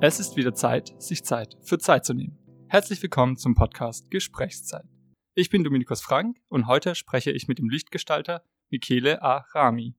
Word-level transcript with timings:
Es 0.00 0.18
ist 0.18 0.36
wieder 0.36 0.54
Zeit, 0.54 0.92
sich 0.98 1.24
Zeit 1.24 1.56
für 1.62 1.78
Zeit 1.78 2.04
zu 2.04 2.14
nehmen. 2.14 2.36
Herzlich 2.66 3.00
willkommen 3.02 3.36
zum 3.36 3.54
Podcast 3.54 4.10
Gesprächszeit. 4.10 4.86
Ich 5.34 5.50
bin 5.50 5.62
Dominikus 5.62 6.00
Frank 6.00 6.36
und 6.48 6.66
heute 6.66 6.96
spreche 6.96 7.30
ich 7.30 7.46
mit 7.46 7.58
dem 7.58 7.68
Lichtgestalter 7.68 8.42
Michele 8.70 9.22
A. 9.22 9.44
Rami. 9.54 9.94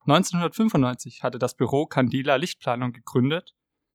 1995 0.00 1.22
hatte 1.22 1.38
das 1.38 1.56
Büro 1.56 1.86
Candela 1.86 2.36
Lichtplanung 2.36 2.92
gegründet. 2.92 3.54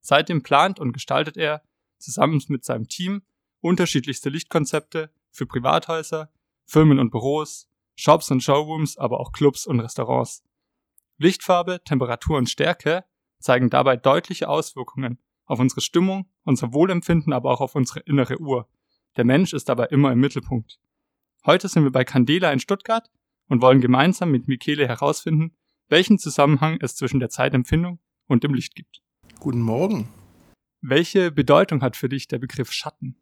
Seitdem 0.09 0.41
plant 0.41 0.79
und 0.79 0.91
gestaltet 0.91 1.37
er 1.37 1.61
zusammen 1.99 2.43
mit 2.47 2.65
seinem 2.65 2.87
Team 2.87 3.21
unterschiedlichste 3.61 4.31
Lichtkonzepte 4.31 5.11
für 5.29 5.45
Privathäuser, 5.45 6.31
Firmen 6.65 6.97
und 6.97 7.11
Büros, 7.11 7.69
Shops 7.93 8.31
und 8.31 8.41
Showrooms, 8.41 8.97
aber 8.97 9.19
auch 9.19 9.33
Clubs 9.33 9.67
und 9.67 9.79
Restaurants. 9.79 10.43
Lichtfarbe, 11.19 11.83
Temperatur 11.85 12.39
und 12.39 12.49
Stärke 12.49 13.05
zeigen 13.37 13.69
dabei 13.69 13.97
deutliche 13.97 14.49
Auswirkungen 14.49 15.19
auf 15.45 15.59
unsere 15.59 15.81
Stimmung, 15.81 16.27
unser 16.43 16.73
Wohlempfinden, 16.73 17.31
aber 17.31 17.51
auch 17.51 17.61
auf 17.61 17.75
unsere 17.75 17.99
innere 17.99 18.39
Uhr. 18.39 18.67
Der 19.15 19.25
Mensch 19.25 19.53
ist 19.53 19.69
dabei 19.69 19.85
immer 19.91 20.11
im 20.11 20.19
Mittelpunkt. 20.19 20.79
Heute 21.45 21.67
sind 21.67 21.83
wir 21.83 21.91
bei 21.91 22.03
Candela 22.03 22.51
in 22.51 22.59
Stuttgart 22.59 23.11
und 23.47 23.61
wollen 23.61 23.79
gemeinsam 23.79 24.31
mit 24.31 24.47
Michele 24.47 24.87
herausfinden, 24.87 25.55
welchen 25.87 26.17
Zusammenhang 26.17 26.79
es 26.81 26.95
zwischen 26.95 27.19
der 27.19 27.29
Zeitempfindung 27.29 27.99
und 28.25 28.43
dem 28.43 28.55
Licht 28.55 28.73
gibt. 28.73 29.03
Guten 29.39 29.61
Morgen. 29.61 30.09
Welche 30.81 31.31
Bedeutung 31.31 31.81
hat 31.81 31.95
für 31.95 32.09
dich 32.09 32.27
der 32.27 32.39
Begriff 32.39 32.73
Schatten? 32.73 33.15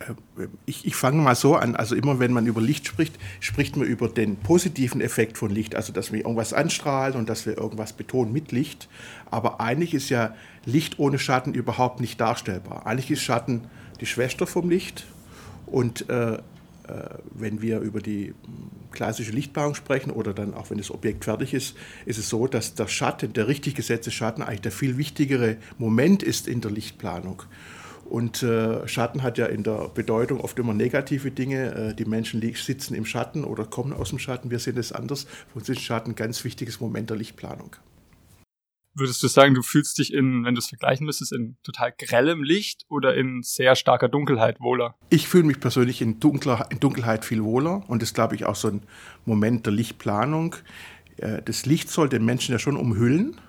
Äh, 0.00 0.48
ich, 0.66 0.84
ich 0.84 0.96
fange 0.96 1.22
mal 1.22 1.36
so 1.36 1.54
an. 1.54 1.76
Also 1.76 1.94
immer 1.94 2.18
wenn 2.18 2.32
man 2.32 2.46
über 2.46 2.60
Licht 2.60 2.88
spricht, 2.88 3.20
spricht 3.38 3.76
man 3.76 3.86
über 3.86 4.08
den 4.08 4.36
positiven 4.36 5.00
Effekt 5.00 5.38
von 5.38 5.50
Licht, 5.50 5.76
also 5.76 5.92
dass 5.92 6.10
wir 6.10 6.22
irgendwas 6.22 6.52
anstrahlen 6.52 7.16
und 7.16 7.28
dass 7.28 7.46
wir 7.46 7.56
irgendwas 7.56 7.92
betonen 7.92 8.32
mit 8.32 8.50
Licht. 8.50 8.88
Aber 9.30 9.60
eigentlich 9.60 9.94
ist 9.94 10.08
ja 10.08 10.34
Licht 10.64 10.98
ohne 10.98 11.20
Schatten 11.20 11.54
überhaupt 11.54 12.00
nicht 12.00 12.20
darstellbar. 12.20 12.86
Eigentlich 12.86 13.12
ist 13.12 13.22
Schatten 13.22 13.68
die 14.00 14.06
Schwester 14.06 14.48
vom 14.48 14.70
Licht 14.70 15.06
und 15.66 16.08
äh, 16.10 16.34
äh, 16.34 16.38
wenn 17.34 17.62
wir 17.62 17.80
über 17.80 18.00
die 18.00 18.34
klassische 18.92 19.32
Lichtbauung 19.32 19.74
sprechen 19.74 20.10
oder 20.10 20.34
dann 20.34 20.54
auch 20.54 20.70
wenn 20.70 20.78
das 20.78 20.90
Objekt 20.90 21.24
fertig 21.24 21.54
ist, 21.54 21.76
ist 22.06 22.18
es 22.18 22.28
so, 22.28 22.46
dass 22.46 22.74
der 22.74 22.88
Schatten, 22.88 23.32
der 23.32 23.48
richtig 23.48 23.74
gesetzte 23.74 24.10
Schatten 24.10 24.42
eigentlich 24.42 24.60
der 24.62 24.72
viel 24.72 24.98
wichtigere 24.98 25.56
Moment 25.78 26.22
ist 26.22 26.46
in 26.46 26.60
der 26.60 26.70
Lichtplanung. 26.70 27.42
Und 28.04 28.42
äh, 28.42 28.86
Schatten 28.88 29.22
hat 29.22 29.38
ja 29.38 29.46
in 29.46 29.62
der 29.62 29.88
Bedeutung 29.88 30.40
oft 30.40 30.58
immer 30.58 30.74
negative 30.74 31.30
Dinge. 31.30 31.74
Äh, 31.74 31.94
die 31.94 32.04
Menschen 32.04 32.42
sitzen 32.54 32.94
im 32.94 33.06
Schatten 33.06 33.42
oder 33.42 33.64
kommen 33.64 33.94
aus 33.94 34.10
dem 34.10 34.18
Schatten. 34.18 34.50
Wir 34.50 34.58
sehen 34.58 34.76
es 34.76 34.92
anders. 34.92 35.26
Für 35.52 35.60
uns 35.60 35.68
ist 35.70 35.80
Schatten 35.80 36.10
ein 36.10 36.14
ganz 36.14 36.44
wichtiges 36.44 36.80
Moment 36.80 37.08
der 37.08 37.16
Lichtplanung. 37.16 37.76
Würdest 38.94 39.22
du 39.22 39.28
sagen, 39.28 39.54
du 39.54 39.62
fühlst 39.62 39.98
dich 39.98 40.12
in, 40.12 40.44
wenn 40.44 40.54
du 40.54 40.58
es 40.58 40.68
vergleichen 40.68 41.06
müsstest, 41.06 41.32
in 41.32 41.56
total 41.62 41.94
grellem 41.96 42.42
Licht 42.42 42.84
oder 42.88 43.14
in 43.14 43.42
sehr 43.42 43.74
starker 43.74 44.08
Dunkelheit 44.08 44.60
wohler? 44.60 44.96
Ich 45.08 45.28
fühle 45.28 45.44
mich 45.44 45.60
persönlich 45.60 46.02
in, 46.02 46.20
dunkler, 46.20 46.66
in 46.70 46.78
Dunkelheit 46.78 47.24
viel 47.24 47.42
wohler 47.42 47.82
und 47.88 48.02
das 48.02 48.10
ist, 48.10 48.14
glaube 48.14 48.34
ich, 48.34 48.44
auch 48.44 48.54
so 48.54 48.68
ein 48.68 48.82
Moment 49.24 49.64
der 49.64 49.72
Lichtplanung. 49.72 50.56
Äh, 51.16 51.40
das 51.42 51.64
Licht 51.64 51.88
soll 51.88 52.10
den 52.10 52.24
Menschen 52.26 52.52
ja 52.52 52.58
schon 52.58 52.76
umhüllen, 52.76 53.40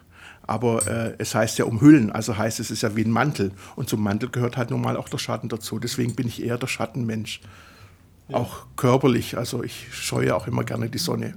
aber 0.43 0.87
äh, 0.87 1.15
es 1.17 1.35
heißt 1.35 1.57
ja 1.57 1.65
umhüllen, 1.65 2.09
also 2.09 2.37
heißt 2.37 2.61
es, 2.61 2.67
es 2.67 2.77
ist 2.77 2.81
ja 2.83 2.95
wie 2.95 3.03
ein 3.03 3.11
Mantel 3.11 3.51
und 3.75 3.89
zum 3.89 4.01
Mantel 4.01 4.29
gehört 4.29 4.55
halt 4.55 4.71
nun 4.71 4.81
mal 4.81 4.95
auch 4.95 5.09
der 5.09 5.17
Schatten 5.17 5.49
dazu. 5.49 5.77
Deswegen 5.77 6.15
bin 6.15 6.27
ich 6.27 6.41
eher 6.41 6.57
der 6.57 6.67
Schattenmensch. 6.67 7.41
Ja. 8.29 8.37
Auch 8.37 8.67
körperlich, 8.77 9.37
also 9.37 9.61
ich 9.61 9.87
scheue 9.91 10.33
auch 10.33 10.47
immer 10.47 10.63
gerne 10.63 10.89
die 10.89 10.97
Sonne. 10.97 11.35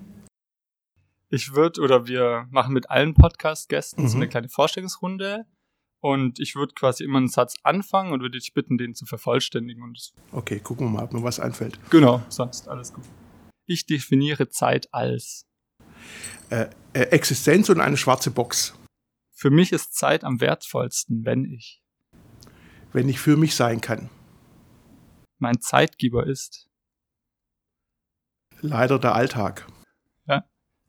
Ich 1.28 1.54
würde 1.54 1.80
oder 1.80 2.06
wir 2.06 2.46
machen 2.50 2.72
mit 2.72 2.88
allen 2.90 3.14
Podcast-Gästen 3.14 4.04
mhm. 4.04 4.08
so 4.08 4.16
eine 4.16 4.28
kleine 4.28 4.48
Vorstellungsrunde 4.48 5.46
und 6.00 6.38
ich 6.38 6.54
würde 6.54 6.74
quasi 6.74 7.02
immer 7.02 7.18
einen 7.18 7.28
Satz 7.28 7.56
anfangen 7.64 8.12
und 8.12 8.20
würde 8.20 8.38
dich 8.38 8.54
bitten, 8.54 8.78
den 8.78 8.94
zu 8.94 9.06
vervollständigen. 9.06 9.82
Und 9.82 10.12
okay, 10.30 10.60
gucken 10.60 10.86
wir 10.86 10.90
mal, 10.90 11.04
ob 11.04 11.12
mir 11.12 11.22
was 11.22 11.40
einfällt. 11.40 11.78
Genau, 11.90 12.22
sonst 12.28 12.68
alles 12.68 12.92
gut. 12.92 13.04
Ich 13.66 13.86
definiere 13.86 14.48
Zeit 14.48 14.92
als 14.92 15.46
äh, 16.50 16.66
äh, 16.92 17.00
Existenz 17.10 17.68
und 17.68 17.80
eine 17.80 17.96
schwarze 17.96 18.30
Box. 18.30 18.78
Für 19.34 19.50
mich 19.50 19.72
ist 19.72 19.94
Zeit 19.94 20.22
am 20.22 20.40
wertvollsten, 20.40 21.24
wenn 21.24 21.44
ich. 21.44 21.82
Wenn 22.92 23.08
ich 23.08 23.18
für 23.18 23.36
mich 23.36 23.56
sein 23.56 23.80
kann. 23.80 24.08
Mein 25.38 25.60
Zeitgeber 25.60 26.26
ist. 26.26 26.68
Leider 28.60 28.98
der 28.98 29.14
Alltag. 29.14 29.66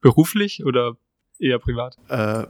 Beruflich 0.02 0.64
oder 0.66 0.98
eher 1.40 1.60
privat? 1.60 1.98
Äh, 2.10 2.48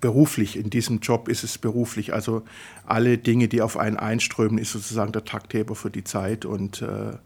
beruflich, 0.00 0.56
in 0.56 0.70
diesem 0.70 1.00
Job 1.00 1.28
ist 1.28 1.42
es 1.42 1.58
beruflich. 1.58 2.12
Also 2.12 2.42
alle 2.84 3.18
Dinge, 3.18 3.48
die 3.48 3.62
auf 3.62 3.76
einen 3.76 3.96
einströmen, 3.96 4.58
ist 4.58 4.72
sozusagen 4.72 5.12
der 5.12 5.24
Taktgeber 5.24 5.74
für 5.74 5.90
die 5.90 6.04
Zeit 6.04 6.44
und 6.44 6.82
äh, 6.82 7.16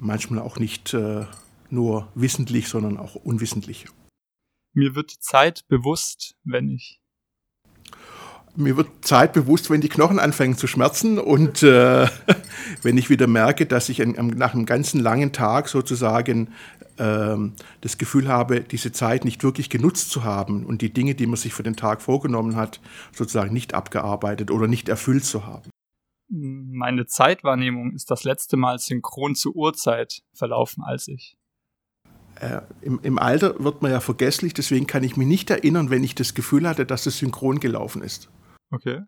manchmal 0.00 0.40
auch 0.40 0.58
nicht 0.58 0.94
äh, 0.94 1.26
nur 1.70 2.08
wissentlich, 2.14 2.68
sondern 2.68 2.96
auch 2.98 3.14
unwissentlich. 3.14 3.86
Mir 4.72 4.94
wird 4.94 5.12
die 5.12 5.20
Zeit 5.20 5.66
bewusst, 5.68 6.36
wenn 6.44 6.70
ich 6.70 7.02
mir 8.54 8.76
wird 8.76 8.88
Zeit 9.00 9.32
bewusst, 9.32 9.70
wenn 9.70 9.80
die 9.80 9.88
Knochen 9.88 10.18
anfangen 10.18 10.56
zu 10.56 10.66
schmerzen 10.66 11.18
und 11.18 11.62
äh, 11.62 12.06
wenn 12.82 12.96
ich 12.96 13.10
wieder 13.10 13.26
merke, 13.26 13.66
dass 13.66 13.88
ich 13.88 13.98
nach 13.98 14.54
einem 14.54 14.66
ganzen 14.66 15.00
langen 15.00 15.32
Tag 15.32 15.68
sozusagen 15.68 16.48
äh, 16.96 17.36
das 17.80 17.98
Gefühl 17.98 18.28
habe, 18.28 18.60
diese 18.60 18.92
Zeit 18.92 19.24
nicht 19.24 19.42
wirklich 19.42 19.70
genutzt 19.70 20.10
zu 20.10 20.24
haben 20.24 20.64
und 20.64 20.82
die 20.82 20.92
Dinge, 20.92 21.14
die 21.14 21.26
man 21.26 21.36
sich 21.36 21.54
für 21.54 21.62
den 21.62 21.76
Tag 21.76 22.02
vorgenommen 22.02 22.56
hat, 22.56 22.80
sozusagen 23.12 23.52
nicht 23.52 23.74
abgearbeitet 23.74 24.50
oder 24.50 24.68
nicht 24.68 24.88
erfüllt 24.88 25.24
zu 25.24 25.46
haben. 25.46 25.70
Meine 26.28 27.06
Zeitwahrnehmung 27.06 27.92
ist 27.92 28.10
das 28.10 28.24
letzte 28.24 28.56
Mal 28.56 28.78
synchron 28.78 29.34
zur 29.34 29.54
Uhrzeit 29.54 30.22
verlaufen 30.32 30.82
als 30.82 31.08
ich. 31.08 31.36
Äh, 32.40 32.62
im, 32.80 32.98
im, 33.02 33.18
Alter 33.18 33.62
wird 33.62 33.82
man 33.82 33.90
ja 33.90 34.00
vergesslich, 34.00 34.54
deswegen 34.54 34.86
kann 34.86 35.04
ich 35.04 35.16
mich 35.16 35.28
nicht 35.28 35.50
erinnern, 35.50 35.90
wenn 35.90 36.02
ich 36.02 36.14
das 36.14 36.34
Gefühl 36.34 36.66
hatte, 36.66 36.86
dass 36.86 37.04
es 37.06 37.18
synchron 37.18 37.60
gelaufen 37.60 38.02
ist. 38.02 38.30
Okay. 38.70 39.02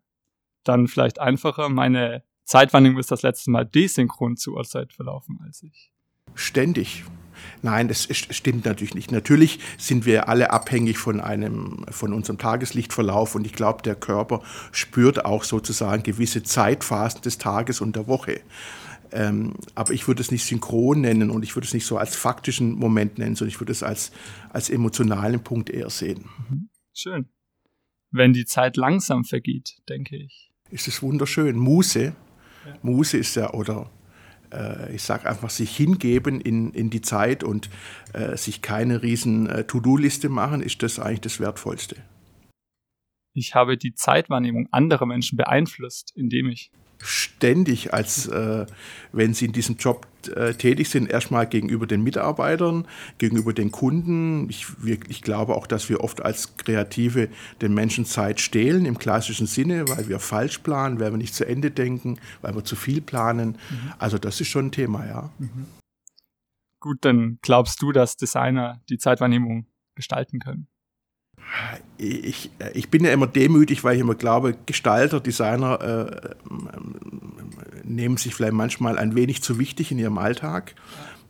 Dann 0.64 0.86
vielleicht 0.86 1.20
einfacher. 1.20 1.69
Meine 1.69 2.22
Zeitwahrnehmung 2.44 2.99
ist 2.99 3.10
das 3.10 3.22
letzte 3.22 3.50
Mal 3.50 3.65
desynchron 3.65 4.37
zur 4.37 4.55
Uhrzeit 4.55 4.93
verlaufen 4.93 5.38
als 5.44 5.62
ich. 5.62 5.93
Ständig. 6.34 7.05
Nein, 7.62 7.88
das 7.88 8.09
stimmt 8.10 8.65
natürlich 8.65 8.94
nicht. 8.94 9.12
Natürlich 9.12 9.59
sind 9.77 10.06
wir 10.06 10.28
alle 10.28 10.50
abhängig 10.50 10.99
von 10.99 11.21
einem, 11.21 11.84
von 11.91 12.12
unserem 12.12 12.38
Tageslichtverlauf 12.38 13.34
und 13.34 13.44
ich 13.47 13.53
glaube, 13.53 13.82
der 13.82 13.97
Körper 13.97 14.43
spürt 14.72 15.25
auch 15.25 15.44
sozusagen 15.44 16.03
gewisse 16.03 16.43
Zeitphasen 16.43 17.22
des 17.22 17.38
Tages 17.38 17.81
und 17.81 17.97
der 17.97 18.06
Woche. 18.06 18.41
Ähm, 19.12 19.55
aber 19.75 19.93
ich 19.93 20.09
würde 20.09 20.22
es 20.22 20.31
nicht 20.31 20.44
synchron 20.44 21.03
nennen 21.03 21.31
und 21.31 21.43
ich 21.43 21.55
würde 21.55 21.66
es 21.66 21.75
nicht 21.75 21.87
so 21.87 21.99
als 21.99 22.16
faktischen 22.16 22.72
Moment 22.72 23.19
nennen, 23.19 23.37
sondern 23.37 23.50
ich 23.50 23.61
würde 23.61 23.72
es 23.72 23.82
als, 23.82 24.11
als 24.50 24.71
emotionalen 24.71 25.43
Punkt 25.43 25.71
eher 25.71 25.91
sehen. 25.91 26.25
Mhm. 26.49 26.69
Schön 26.93 27.28
wenn 28.15 28.32
die 28.32 28.44
Zeit 28.44 28.76
langsam 28.76 29.25
vergeht, 29.25 29.76
denke 29.88 30.16
ich. 30.16 30.53
Ist 30.71 30.88
es 30.88 31.03
wunderschön. 31.03 31.56
Muße. 31.56 32.15
Muße 32.82 33.19
ist 33.19 33.34
ja, 33.36 33.52
oder 33.52 33.91
äh, 34.52 34.94
ich 34.94 35.02
sage 35.02 35.28
einfach, 35.28 35.50
sich 35.50 35.76
hingeben 35.76 36.41
in, 36.41 36.72
in 36.72 36.91
die 36.91 37.00
Zeit 37.00 37.44
und 37.44 37.70
äh, 38.12 38.36
sich 38.36 38.62
keine 38.62 39.02
riesen 39.02 39.48
äh, 39.48 39.64
To-Do-Liste 39.64 40.28
machen, 40.28 40.62
ist 40.62 40.82
das 40.82 40.98
eigentlich 40.98 41.22
das 41.22 41.41
Wertvollste. 41.41 41.97
Ich 43.32 43.54
habe 43.54 43.76
die 43.76 43.94
Zeitwahrnehmung 43.94 44.69
anderer 44.70 45.06
Menschen 45.06 45.37
beeinflusst, 45.37 46.12
indem 46.14 46.49
ich 46.49 46.70
ständig, 47.04 47.92
als 47.92 48.26
äh, 48.26 48.66
wenn 49.12 49.34
sie 49.34 49.46
in 49.46 49.52
diesem 49.52 49.76
Job 49.76 50.06
äh, 50.28 50.54
tätig 50.54 50.88
sind, 50.88 51.10
erstmal 51.10 51.46
gegenüber 51.46 51.86
den 51.86 52.02
Mitarbeitern, 52.02 52.86
gegenüber 53.18 53.52
den 53.52 53.70
Kunden. 53.70 54.48
Ich, 54.48 54.66
wir, 54.82 54.98
ich 55.08 55.22
glaube 55.22 55.54
auch, 55.54 55.66
dass 55.66 55.88
wir 55.88 56.00
oft 56.00 56.22
als 56.22 56.56
Kreative 56.56 57.28
den 57.60 57.74
Menschen 57.74 58.04
Zeit 58.04 58.40
stehlen 58.40 58.86
im 58.86 58.98
klassischen 58.98 59.46
Sinne, 59.46 59.88
weil 59.88 60.08
wir 60.08 60.18
falsch 60.18 60.58
planen, 60.58 60.98
weil 61.00 61.12
wir 61.12 61.18
nicht 61.18 61.34
zu 61.34 61.46
Ende 61.46 61.70
denken, 61.70 62.18
weil 62.42 62.54
wir 62.54 62.64
zu 62.64 62.76
viel 62.76 63.00
planen. 63.00 63.58
Mhm. 63.70 63.92
Also 63.98 64.18
das 64.18 64.40
ist 64.40 64.48
schon 64.48 64.66
ein 64.66 64.72
Thema, 64.72 65.06
ja. 65.06 65.30
Mhm. 65.38 65.66
Gut, 66.80 66.98
dann 67.02 67.38
glaubst 67.42 67.80
du, 67.80 67.92
dass 67.92 68.16
Designer 68.16 68.80
die 68.88 68.98
Zeitwahrnehmung 68.98 69.66
gestalten 69.94 70.38
können? 70.38 70.68
Ich, 71.98 72.50
ich 72.74 72.90
bin 72.90 73.04
ja 73.04 73.12
immer 73.12 73.26
demütig, 73.26 73.84
weil 73.84 73.94
ich 73.94 74.00
immer 74.00 74.14
glaube, 74.14 74.56
Gestalter, 74.66 75.20
Designer 75.20 75.80
äh, 75.80 76.34
nehmen 77.84 78.16
sich 78.16 78.34
vielleicht 78.34 78.54
manchmal 78.54 78.98
ein 78.98 79.14
wenig 79.14 79.42
zu 79.42 79.58
wichtig 79.58 79.92
in 79.92 79.98
ihrem 79.98 80.18
Alltag. 80.18 80.74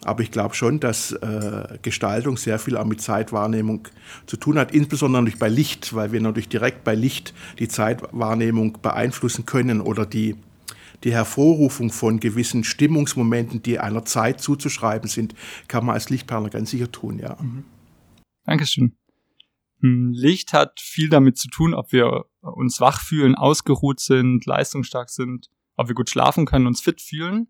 Aber 0.05 0.23
ich 0.23 0.31
glaube 0.31 0.55
schon, 0.55 0.81
dass 0.81 1.13
äh, 1.13 1.79
Gestaltung 1.83 2.37
sehr 2.37 2.59
viel 2.59 2.77
auch 2.77 2.85
mit 2.85 3.01
Zeitwahrnehmung 3.01 3.89
zu 4.27 4.37
tun 4.37 4.59
hat, 4.59 4.73
insbesondere 4.73 5.23
natürlich 5.23 5.39
bei 5.39 5.49
Licht, 5.49 5.95
weil 5.95 6.13
wir 6.13 6.21
natürlich 6.21 6.49
direkt 6.49 6.85
bei 6.85 6.95
Licht 6.95 7.33
die 7.59 7.69
Zeitwahrnehmung 7.69 8.79
beeinflussen 8.83 9.47
können 9.47 9.81
oder 9.81 10.05
die, 10.05 10.37
die 11.05 11.13
Hervorrufung 11.13 11.91
von 11.91 12.21
gewissen 12.21 12.65
Stimmungsmomenten, 12.65 13.63
die 13.63 13.79
einer 13.79 14.05
Zeit 14.05 14.41
zuzuschreiben 14.41 15.09
sind, 15.09 15.35
kann 15.69 15.87
man 15.87 15.95
als 15.95 16.11
Lichtperler 16.11 16.51
ganz 16.51 16.71
sicher 16.71 16.93
tun, 16.93 17.19
ja. 17.19 17.37
Mhm. 17.41 17.65
Dankeschön. 18.45 18.95
Licht 19.85 20.53
hat 20.53 20.81
viel 20.81 21.09
damit 21.09 21.37
zu 21.37 21.49
tun, 21.49 21.75
ob 21.75 21.93
wir 21.93 22.25
uns 22.41 22.81
wach 22.81 23.03
fühlen, 23.03 23.35
ausgeruht 23.35 24.01
sind, 24.01 24.47
leistungsstark 24.47 25.11
sind, 25.11 25.51
ob 25.77 25.89
wir 25.89 25.95
gut 25.95 26.09
schlafen 26.09 26.47
können, 26.47 26.67
uns 26.67 26.81
fit 26.81 27.03
fühlen. 27.03 27.49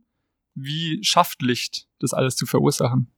Wie 0.55 0.99
schafft 1.03 1.43
Licht, 1.43 1.89
das 2.01 2.13
alles 2.13 2.37
zu 2.37 2.47
verursachen? 2.47 3.11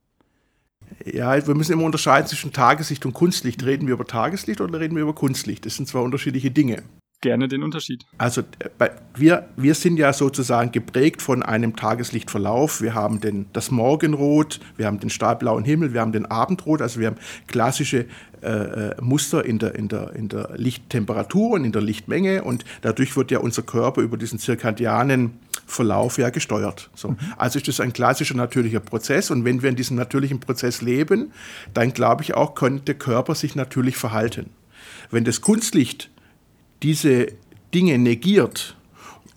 Ja, 1.04 1.46
wir 1.46 1.54
müssen 1.54 1.72
immer 1.72 1.84
unterscheiden 1.84 2.28
zwischen 2.28 2.52
Tageslicht 2.52 3.06
und 3.06 3.14
Kunstlicht. 3.14 3.64
Reden 3.64 3.86
wir 3.86 3.94
über 3.94 4.06
Tageslicht 4.06 4.60
oder 4.60 4.78
reden 4.78 4.94
wir 4.94 5.02
über 5.02 5.14
Kunstlicht? 5.14 5.66
Das 5.66 5.76
sind 5.76 5.88
zwei 5.88 6.00
unterschiedliche 6.00 6.50
Dinge. 6.50 6.82
Gerne 7.22 7.48
den 7.48 7.62
Unterschied. 7.62 8.04
Also 8.18 8.42
äh, 8.78 8.90
wir, 9.14 9.48
wir 9.56 9.74
sind 9.74 9.96
ja 9.96 10.12
sozusagen 10.12 10.70
geprägt 10.70 11.22
von 11.22 11.42
einem 11.42 11.74
Tageslichtverlauf. 11.74 12.82
Wir 12.82 12.94
haben 12.94 13.20
den, 13.20 13.46
das 13.54 13.70
Morgenrot, 13.70 14.60
wir 14.76 14.86
haben 14.86 15.00
den 15.00 15.08
stahlblauen 15.08 15.64
Himmel, 15.64 15.94
wir 15.94 16.02
haben 16.02 16.12
den 16.12 16.26
Abendrot. 16.26 16.82
Also 16.82 17.00
wir 17.00 17.06
haben 17.06 17.16
klassische 17.46 18.04
äh, 18.42 18.48
äh, 18.48 18.94
Muster 19.00 19.44
in 19.46 19.58
der, 19.58 19.74
in, 19.74 19.88
der, 19.88 20.14
in 20.14 20.28
der 20.28 20.50
Lichttemperatur 20.56 21.52
und 21.52 21.64
in 21.64 21.72
der 21.72 21.80
Lichtmenge. 21.80 22.44
Und 22.44 22.66
dadurch 22.82 23.16
wird 23.16 23.30
ja 23.30 23.38
unser 23.38 23.62
Körper 23.62 24.02
über 24.02 24.18
diesen 24.18 24.38
zirkadianen 24.38 25.38
Verlauf 25.64 26.18
ja 26.18 26.28
gesteuert. 26.28 26.90
So. 26.94 27.08
Mhm. 27.08 27.18
Also 27.38 27.58
ist 27.58 27.66
das 27.66 27.80
ein 27.80 27.94
klassischer 27.94 28.36
natürlicher 28.36 28.80
Prozess. 28.80 29.30
Und 29.30 29.46
wenn 29.46 29.62
wir 29.62 29.70
in 29.70 29.76
diesem 29.76 29.96
natürlichen 29.96 30.38
Prozess 30.40 30.82
leben, 30.82 31.32
dann 31.72 31.94
glaube 31.94 32.22
ich 32.24 32.34
auch, 32.34 32.54
könnte 32.54 32.84
der 32.84 32.94
Körper 32.96 33.34
sich 33.34 33.56
natürlich 33.56 33.96
verhalten. 33.96 34.50
Wenn 35.10 35.24
das 35.24 35.40
Kunstlicht 35.40 36.10
diese 36.82 37.28
Dinge 37.75 37.99
negiert 37.99 38.76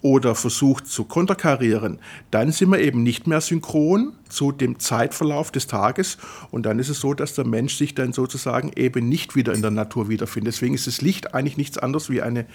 oder 0.02 0.36
versucht 0.36 0.88
zu 0.88 1.04
konterkarieren, 1.04 2.00
dann 2.32 2.52
sind 2.52 2.70
wir 2.72 2.80
eben 2.80 3.04
nicht 3.04 3.28
mehr 3.28 3.42
synchron 3.42 4.14
zu 4.30 4.52
dem 4.52 4.80
Zeitverlauf 4.80 5.52
des 5.52 5.68
Tages 5.68 6.18
und 6.52 6.66
dann 6.66 6.80
ist 6.80 6.90
es 6.90 7.02
so, 7.02 7.14
dass 7.14 7.36
der 7.36 7.46
Mensch 7.46 7.76
sich 7.76 7.96
dann 7.96 8.14
sozusagen 8.14 8.72
eben 8.76 9.10
nicht 9.10 9.36
wieder 9.36 9.54
in 9.54 9.62
der 9.62 9.72
Natur 9.72 10.08
wiederfindet. 10.08 10.54
Deswegen 10.54 10.74
ist 10.74 10.88
das 10.88 11.02
Licht 11.02 11.34
eigentlich 11.34 11.58
nichts 11.58 11.78
anderes 11.78 12.10
wie 12.10 12.22
eine, 12.22 12.46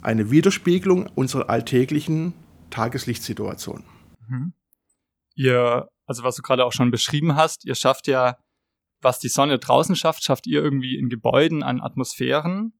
eine 0.00 0.30
Widerspiegelung 0.30 1.06
unserer 1.14 1.50
alltäglichen 1.50 2.32
Tageslichtsituation. 2.70 3.84
Mhm. 4.28 4.52
Also 6.06 6.22
was 6.22 6.36
du 6.36 6.42
gerade 6.42 6.64
auch 6.64 6.72
schon 6.72 6.90
beschrieben 6.90 7.36
hast, 7.36 7.64
ihr 7.64 7.74
schafft 7.74 8.06
ja, 8.06 8.38
was 9.02 9.18
die 9.18 9.28
Sonne 9.28 9.58
draußen 9.58 9.94
schafft, 9.94 10.24
schafft 10.24 10.46
ihr 10.46 10.62
irgendwie 10.62 10.96
in 10.96 11.08
Gebäuden 11.08 11.62
an 11.62 11.80
Atmosphären 11.80 12.72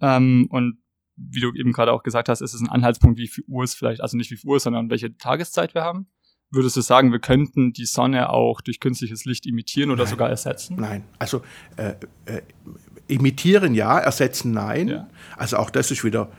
ähm, 0.00 0.46
und 0.50 0.78
wie 1.16 1.40
du 1.40 1.52
eben 1.54 1.72
gerade 1.72 1.92
auch 1.92 2.02
gesagt 2.02 2.28
hast, 2.28 2.42
ist 2.42 2.54
es 2.54 2.60
ein 2.60 2.68
Anhaltspunkt, 2.68 3.18
wie 3.18 3.28
viel 3.28 3.44
Uhr 3.48 3.64
es 3.64 3.74
vielleicht, 3.74 4.00
also 4.00 4.16
nicht 4.16 4.30
wie 4.30 4.36
viel 4.36 4.50
Uhr, 4.50 4.60
sondern 4.60 4.90
welche 4.90 5.16
Tageszeit 5.16 5.74
wir 5.74 5.82
haben. 5.82 6.08
Würdest 6.50 6.76
du 6.76 6.80
sagen, 6.80 7.10
wir 7.10 7.18
könnten 7.18 7.72
die 7.72 7.86
Sonne 7.86 8.30
auch 8.30 8.60
durch 8.60 8.78
künstliches 8.78 9.24
Licht 9.24 9.46
imitieren 9.46 9.90
oder 9.90 10.04
nein, 10.04 10.10
sogar 10.10 10.28
ersetzen? 10.28 10.76
Nein, 10.78 11.02
also 11.18 11.42
äh, 11.76 11.94
äh, 12.26 12.42
imitieren 13.08 13.74
ja, 13.74 13.98
ersetzen 13.98 14.52
nein. 14.52 14.88
Ja. 14.88 15.08
Also 15.36 15.56
auch 15.56 15.70
das 15.70 15.90
ist 15.90 16.04
wieder 16.04 16.30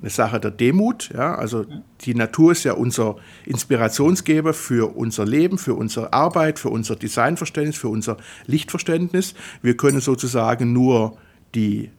eine 0.00 0.10
Sache 0.10 0.38
der 0.38 0.50
Demut. 0.50 1.10
Ja? 1.14 1.34
Also 1.36 1.64
die 2.02 2.14
Natur 2.14 2.52
ist 2.52 2.64
ja 2.64 2.74
unser 2.74 3.16
Inspirationsgeber 3.46 4.52
für 4.52 4.96
unser 4.96 5.24
Leben, 5.24 5.56
für 5.56 5.74
unsere 5.74 6.12
Arbeit, 6.12 6.58
für 6.58 6.68
unser 6.68 6.96
Designverständnis, 6.96 7.76
für 7.76 7.88
unser 7.88 8.18
Lichtverständnis. 8.46 9.34
Wir 9.62 9.76
können 9.76 10.00
sozusagen 10.00 10.74
nur 10.74 11.16
die 11.54 11.90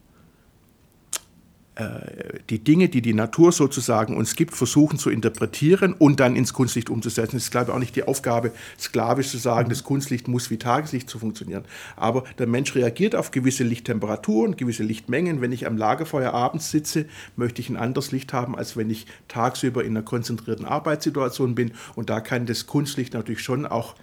die 2.50 2.63
Dinge, 2.63 2.88
die 2.88 3.01
die 3.01 3.13
Natur 3.13 3.51
sozusagen 3.51 4.16
uns 4.16 4.36
gibt, 4.36 4.56
versuchen 4.56 4.98
zu 4.98 5.10
interpretieren 5.10 5.94
und 5.94 6.22
dann 6.22 6.38
ins 6.38 6.54
Kunstlicht 6.54 6.89
umzusetzen. 6.89 7.36
Das 7.36 7.44
ist, 7.44 7.51
glaube 7.51 7.72
ich, 7.72 7.75
auch 7.75 7.80
nicht 7.80 7.98
die 7.98 8.04
Aufgabe, 8.04 8.51
sklavisch 8.80 9.30
zu 9.30 9.38
sagen, 9.38 9.69
das 9.69 9.83
Kunstlicht 9.83 10.30
muss 10.30 10.50
wie 10.50 10.57
Tageslicht 10.57 11.10
zu 11.10 11.19
funktionieren. 11.19 11.66
Aber 11.98 12.24
der 12.38 12.48
Mensch 12.48 12.75
reagiert 12.75 13.13
auf 13.13 13.31
gewisse 13.31 13.66
Lichttemperaturen, 13.66 14.56
gewisse 14.56 14.83
Lichtmengen. 14.83 15.42
Wenn 15.42 15.51
ich 15.51 15.68
am 15.68 15.75
Lagerfeuer 15.75 16.33
abends 16.33 16.72
sitze, 16.72 17.07
möchte 17.36 17.62
ich 17.62 17.69
ein 17.69 17.77
anderes 17.77 18.13
Licht 18.13 18.31
haben, 18.31 18.56
als 18.56 18.77
wenn 18.77 18.89
ich 18.89 19.06
tagsüber 19.27 19.83
in 19.83 19.92
einer 19.92 20.06
konzentrierten 20.06 20.66
Arbeitssituation 20.66 21.56
bin. 21.56 21.74
Und 21.95 22.10
da 22.10 22.22
kann 22.22 22.45
das 22.45 22.68
Kunstlicht 22.68 23.13
natürlich 23.13 23.42
schon 23.42 23.66
auch 23.66 23.95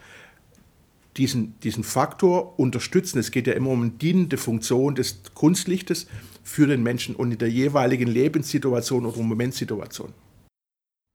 diesen, 1.17 1.59
diesen 1.61 1.85
Faktor 1.85 2.59
unterstützen. 2.59 3.19
Es 3.19 3.31
geht 3.31 3.47
ja 3.47 3.53
immer 3.55 3.71
um 3.71 3.83
eine 3.83 3.91
dienende 3.91 4.37
Funktion 4.37 4.95
des 4.95 5.23
Kunstlichtes 5.35 6.07
für 6.43 6.67
den 6.67 6.83
Menschen 6.83 7.15
und 7.15 7.33
in 7.33 7.39
der 7.39 7.51
jeweiligen 7.51 8.09
Lebenssituation 8.09 9.07
oder 9.07 9.23
Momentsituation. 9.23 10.13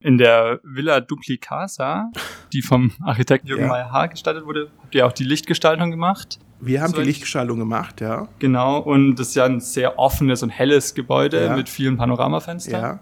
In 0.00 0.16
der 0.16 0.60
Villa 0.62 1.00
Duplicasa, 1.00 2.10
die 2.52 2.62
vom 2.62 2.92
Architekten 3.02 3.48
Jürgen 3.48 3.64
ja. 3.64 3.68
Meyer 3.68 3.90
Haar 3.90 4.08
gestaltet 4.08 4.44
wurde, 4.44 4.70
habt 4.80 4.94
ihr 4.94 5.04
auch 5.04 5.12
die 5.12 5.24
Lichtgestaltung 5.24 5.90
gemacht. 5.90 6.38
Wir 6.60 6.82
haben 6.82 6.92
so 6.92 6.98
die 6.98 7.04
Lichtgestaltung 7.04 7.58
gemacht, 7.58 8.00
ja. 8.00 8.28
Genau, 8.38 8.78
und 8.78 9.16
das 9.16 9.30
ist 9.30 9.34
ja 9.34 9.44
ein 9.44 9.60
sehr 9.60 9.98
offenes 9.98 10.42
und 10.44 10.50
helles 10.50 10.94
Gebäude 10.94 11.46
ja. 11.46 11.56
mit 11.56 11.68
vielen 11.68 11.96
Panoramafenstern. 11.96 12.80
Ja. 12.80 13.00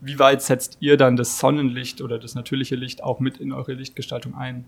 Wie 0.00 0.18
weit 0.18 0.42
setzt 0.42 0.78
ihr 0.80 0.96
dann 0.96 1.16
das 1.16 1.38
Sonnenlicht 1.38 2.00
oder 2.00 2.18
das 2.18 2.34
natürliche 2.34 2.76
Licht 2.76 3.02
auch 3.02 3.20
mit 3.20 3.38
in 3.38 3.52
eure 3.52 3.74
Lichtgestaltung 3.74 4.34
ein? 4.34 4.64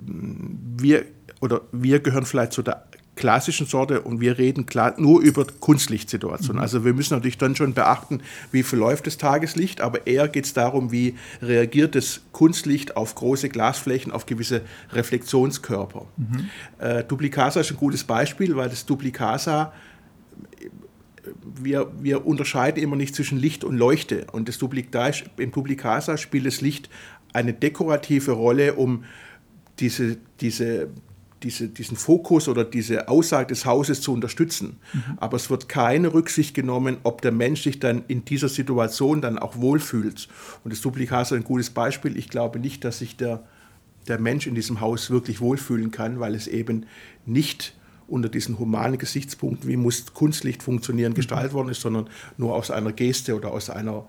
Wir 0.00 1.04
oder 1.40 1.62
wir 1.72 2.00
gehören 2.00 2.24
vielleicht 2.24 2.52
zu 2.52 2.62
der 2.62 2.86
klassischen 3.16 3.66
Sorte 3.66 4.02
und 4.02 4.20
wir 4.20 4.38
reden 4.38 4.66
klar 4.66 4.94
nur 4.98 5.22
über 5.22 5.46
Kunstlichtsituationen. 5.46 6.56
Mhm. 6.56 6.62
Also 6.62 6.84
wir 6.84 6.92
müssen 6.92 7.14
natürlich 7.14 7.38
dann 7.38 7.56
schon 7.56 7.72
beachten, 7.72 8.20
wie 8.52 8.62
verläuft 8.62 9.06
das 9.06 9.16
Tageslicht, 9.16 9.80
aber 9.80 10.06
eher 10.06 10.28
geht 10.28 10.44
es 10.44 10.52
darum, 10.52 10.92
wie 10.92 11.16
reagiert 11.40 11.94
das 11.94 12.20
Kunstlicht 12.32 12.96
auf 12.96 13.14
große 13.14 13.48
Glasflächen, 13.48 14.12
auf 14.12 14.26
gewisse 14.26 14.60
Reflexionskörper. 14.92 16.06
Mhm. 16.16 16.50
Äh, 16.78 17.04
Duplicasa 17.04 17.60
ist 17.60 17.70
ein 17.70 17.78
gutes 17.78 18.04
Beispiel, 18.04 18.54
weil 18.54 18.68
das 18.68 18.84
Duplicasa 18.84 19.72
wir, 21.54 21.90
wir 22.00 22.26
unterscheiden 22.26 22.82
immer 22.82 22.96
nicht 22.96 23.14
zwischen 23.14 23.38
Licht 23.38 23.64
und 23.64 23.76
Leuchte. 23.76 24.26
Und 24.32 24.48
das 24.48 24.58
Duplicasa, 24.58 25.24
im 25.36 25.52
Duplicasa 25.52 26.16
spielt 26.16 26.46
das 26.46 26.60
Licht 26.60 26.88
eine 27.32 27.52
dekorative 27.52 28.32
Rolle, 28.32 28.74
um 28.74 29.04
diese, 29.78 30.16
diese 30.40 30.88
diese, 31.42 31.68
diesen 31.68 31.96
Fokus 31.96 32.48
oder 32.48 32.64
diese 32.64 33.08
Aussage 33.08 33.48
des 33.48 33.66
Hauses 33.66 34.00
zu 34.00 34.12
unterstützen. 34.12 34.78
Mhm. 34.92 35.18
Aber 35.18 35.36
es 35.36 35.50
wird 35.50 35.68
keine 35.68 36.12
Rücksicht 36.14 36.54
genommen, 36.54 36.96
ob 37.02 37.22
der 37.22 37.32
Mensch 37.32 37.62
sich 37.62 37.78
dann 37.78 38.04
in 38.08 38.24
dieser 38.24 38.48
Situation 38.48 39.20
dann 39.20 39.38
auch 39.38 39.56
wohlfühlt. 39.56 40.28
Und 40.64 40.72
das 40.72 40.80
Duplikat 40.80 41.26
ist 41.26 41.32
ein 41.32 41.44
gutes 41.44 41.70
Beispiel. 41.70 42.16
Ich 42.16 42.30
glaube 42.30 42.58
nicht, 42.58 42.84
dass 42.84 42.98
sich 42.98 43.16
der, 43.16 43.44
der 44.08 44.18
Mensch 44.18 44.46
in 44.46 44.54
diesem 44.54 44.80
Haus 44.80 45.10
wirklich 45.10 45.40
wohlfühlen 45.40 45.90
kann, 45.90 46.20
weil 46.20 46.34
es 46.34 46.46
eben 46.46 46.86
nicht 47.26 47.74
unter 48.08 48.28
diesen 48.28 48.58
humanen 48.58 48.98
Gesichtspunkten, 48.98 49.68
wie 49.68 49.76
muss 49.76 50.12
Kunstlicht 50.14 50.62
funktionieren, 50.62 51.12
mhm. 51.12 51.16
gestaltet 51.16 51.52
worden 51.52 51.68
ist, 51.68 51.80
sondern 51.80 52.08
nur 52.36 52.54
aus 52.54 52.70
einer 52.70 52.92
Geste 52.92 53.34
oder 53.34 53.52
aus 53.52 53.70
einer 53.70 54.04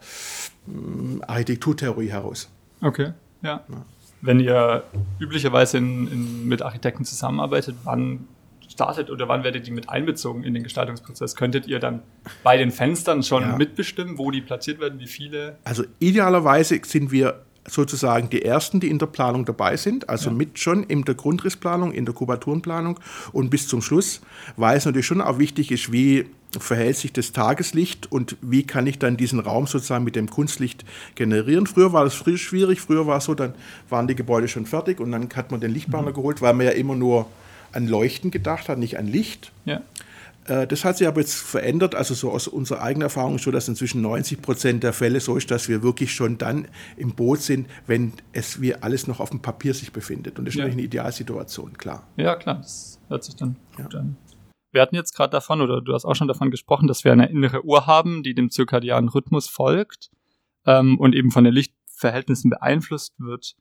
äh, 0.67 1.21
Architekturtheorie 1.25 2.09
heraus. 2.09 2.49
Okay, 2.81 3.13
ja. 3.41 3.63
ja. 3.69 3.85
Wenn 4.21 4.39
ihr 4.39 4.83
üblicherweise 5.19 5.77
in, 5.77 6.07
in, 6.07 6.47
mit 6.47 6.61
Architekten 6.61 7.05
zusammenarbeitet, 7.05 7.75
wann 7.83 8.27
startet 8.67 9.09
oder 9.09 9.27
wann 9.27 9.43
werdet 9.43 9.67
ihr 9.67 9.73
mit 9.73 9.89
einbezogen 9.89 10.43
in 10.43 10.53
den 10.53 10.63
Gestaltungsprozess? 10.63 11.35
Könntet 11.35 11.67
ihr 11.67 11.79
dann 11.79 12.01
bei 12.43 12.57
den 12.57 12.71
Fenstern 12.71 13.23
schon 13.23 13.43
ja. 13.43 13.57
mitbestimmen, 13.57 14.17
wo 14.17 14.31
die 14.31 14.41
platziert 14.41 14.79
werden, 14.79 14.99
wie 14.99 15.07
viele? 15.07 15.57
Also 15.63 15.83
idealerweise 15.99 16.79
sind 16.83 17.11
wir 17.11 17.43
sozusagen 17.69 18.29
die 18.29 18.43
ersten, 18.43 18.79
die 18.79 18.89
in 18.89 18.97
der 18.97 19.07
Planung 19.07 19.45
dabei 19.45 19.77
sind, 19.77 20.09
also 20.09 20.29
ja. 20.29 20.35
mit 20.35 20.57
schon 20.57 20.83
in 20.83 21.03
der 21.03 21.15
Grundrissplanung, 21.15 21.91
in 21.91 22.05
der 22.05 22.13
Kubaturenplanung 22.13 22.99
und 23.33 23.49
bis 23.49 23.67
zum 23.67 23.81
Schluss, 23.81 24.21
weil 24.55 24.77
es 24.77 24.85
natürlich 24.85 25.05
schon 25.05 25.21
auch 25.21 25.37
wichtig 25.37 25.71
ist, 25.71 25.91
wie 25.91 26.25
verhält 26.59 26.95
sich 26.95 27.11
das 27.11 27.33
Tageslicht 27.33 28.11
und 28.11 28.37
wie 28.41 28.63
kann 28.63 28.87
ich 28.87 28.99
dann 28.99 29.17
diesen 29.17 29.39
Raum 29.39 29.67
sozusagen 29.67 30.05
mit 30.05 30.15
dem 30.15 30.29
Kunstlicht 30.29 30.85
generieren. 31.15 31.67
Früher 31.67 31.93
war 31.93 32.05
das 32.05 32.15
schwierig, 32.15 32.79
früher 32.79 33.05
war 33.05 33.17
es 33.17 33.25
so, 33.25 33.35
dann 33.35 33.53
waren 33.89 34.07
die 34.07 34.15
Gebäude 34.15 34.47
schon 34.47 34.65
fertig 34.65 34.99
und 34.99 35.11
dann 35.11 35.29
hat 35.35 35.51
man 35.51 35.59
den 35.59 35.73
Lichtplaner 35.73 36.11
mhm. 36.11 36.15
geholt, 36.15 36.41
weil 36.41 36.53
man 36.53 36.65
ja 36.65 36.71
immer 36.71 36.95
nur 36.95 37.27
an 37.73 37.87
Leuchten 37.87 38.31
gedacht 38.31 38.69
hat, 38.69 38.77
nicht 38.77 38.97
an 38.97 39.07
Licht. 39.07 39.51
Ja. 39.65 39.81
Äh, 40.47 40.67
das 40.67 40.83
hat 40.85 40.97
sich 40.97 41.07
aber 41.07 41.21
jetzt 41.21 41.35
verändert, 41.35 41.95
also 41.95 42.13
so 42.13 42.31
aus 42.31 42.47
unserer 42.47 42.81
eigenen 42.81 43.03
Erfahrung 43.03 43.37
so, 43.37 43.51
dass 43.51 43.67
inzwischen 43.67 44.01
90 44.01 44.41
Prozent 44.41 44.83
der 44.83 44.93
Fälle 44.93 45.19
so 45.19 45.35
ist, 45.35 45.51
dass 45.51 45.67
wir 45.67 45.83
wirklich 45.83 46.13
schon 46.13 46.37
dann 46.37 46.67
im 46.95 47.13
Boot 47.13 47.41
sind, 47.41 47.67
wenn 47.85 48.13
es 48.33 48.61
wie 48.61 48.73
alles 48.75 49.07
noch 49.07 49.19
auf 49.19 49.29
dem 49.29 49.41
Papier 49.41 49.73
sich 49.73 49.91
befindet. 49.91 50.39
Und 50.39 50.45
das 50.45 50.53
ist 50.53 50.59
ja. 50.59 50.63
natürlich 50.63 50.77
eine 50.77 50.85
Idealsituation, 50.85 51.77
klar. 51.77 52.07
Ja, 52.15 52.35
klar, 52.35 52.55
das 52.55 52.99
hört 53.09 53.23
sich 53.23 53.35
dann 53.35 53.57
ja. 53.77 53.83
gut 53.83 53.95
an. 53.95 54.17
Wir 54.71 54.81
hatten 54.81 54.95
jetzt 54.95 55.15
gerade 55.15 55.31
davon, 55.31 55.61
oder 55.61 55.81
du 55.81 55.93
hast 55.93 56.05
auch 56.05 56.15
schon 56.15 56.27
davon 56.27 56.51
gesprochen, 56.51 56.87
dass 56.87 57.03
wir 57.03 57.11
eine 57.11 57.29
innere 57.29 57.65
Uhr 57.65 57.87
haben, 57.87 58.23
die 58.23 58.35
dem 58.35 58.49
zirkadianen 58.49 59.09
Rhythmus 59.09 59.47
folgt 59.47 60.09
ähm, 60.65 60.99
und 60.99 61.15
eben 61.15 61.31
von 61.31 61.43
der 61.43 61.53
Licht 61.53 61.73
Verhältnissen 61.85 62.49
beeinflusst 62.51 63.15
wird, 63.17 63.55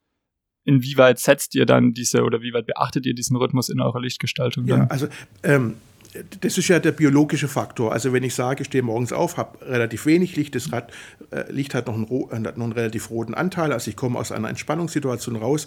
inwieweit 0.64 1.18
setzt 1.18 1.54
ihr 1.54 1.64
dann 1.64 1.94
diese 1.94 2.22
oder 2.22 2.42
wie 2.42 2.52
weit 2.52 2.66
beachtet 2.66 3.06
ihr 3.06 3.14
diesen 3.14 3.36
Rhythmus 3.36 3.70
in 3.70 3.80
eurer 3.80 4.00
Lichtgestaltung? 4.00 4.66
Ja, 4.66 4.86
also 4.88 5.06
ähm, 5.42 5.76
das 6.40 6.58
ist 6.58 6.68
ja 6.68 6.78
der 6.78 6.92
biologische 6.92 7.48
Faktor. 7.48 7.92
Also 7.92 8.12
wenn 8.12 8.22
ich 8.22 8.34
sage, 8.34 8.62
ich 8.62 8.66
stehe 8.68 8.82
morgens 8.82 9.12
auf, 9.12 9.36
habe 9.36 9.58
relativ 9.66 10.06
wenig 10.06 10.36
Licht, 10.36 10.54
das 10.54 10.72
Rad, 10.72 10.92
äh, 11.30 11.50
Licht 11.50 11.74
hat 11.74 11.86
noch, 11.86 11.94
einen, 11.94 12.42
noch 12.42 12.52
einen 12.52 12.72
relativ 12.72 13.10
roten 13.10 13.34
Anteil, 13.34 13.72
also 13.72 13.90
ich 13.90 13.96
komme 13.96 14.18
aus 14.18 14.32
einer 14.32 14.48
Entspannungssituation 14.48 15.36
raus, 15.36 15.66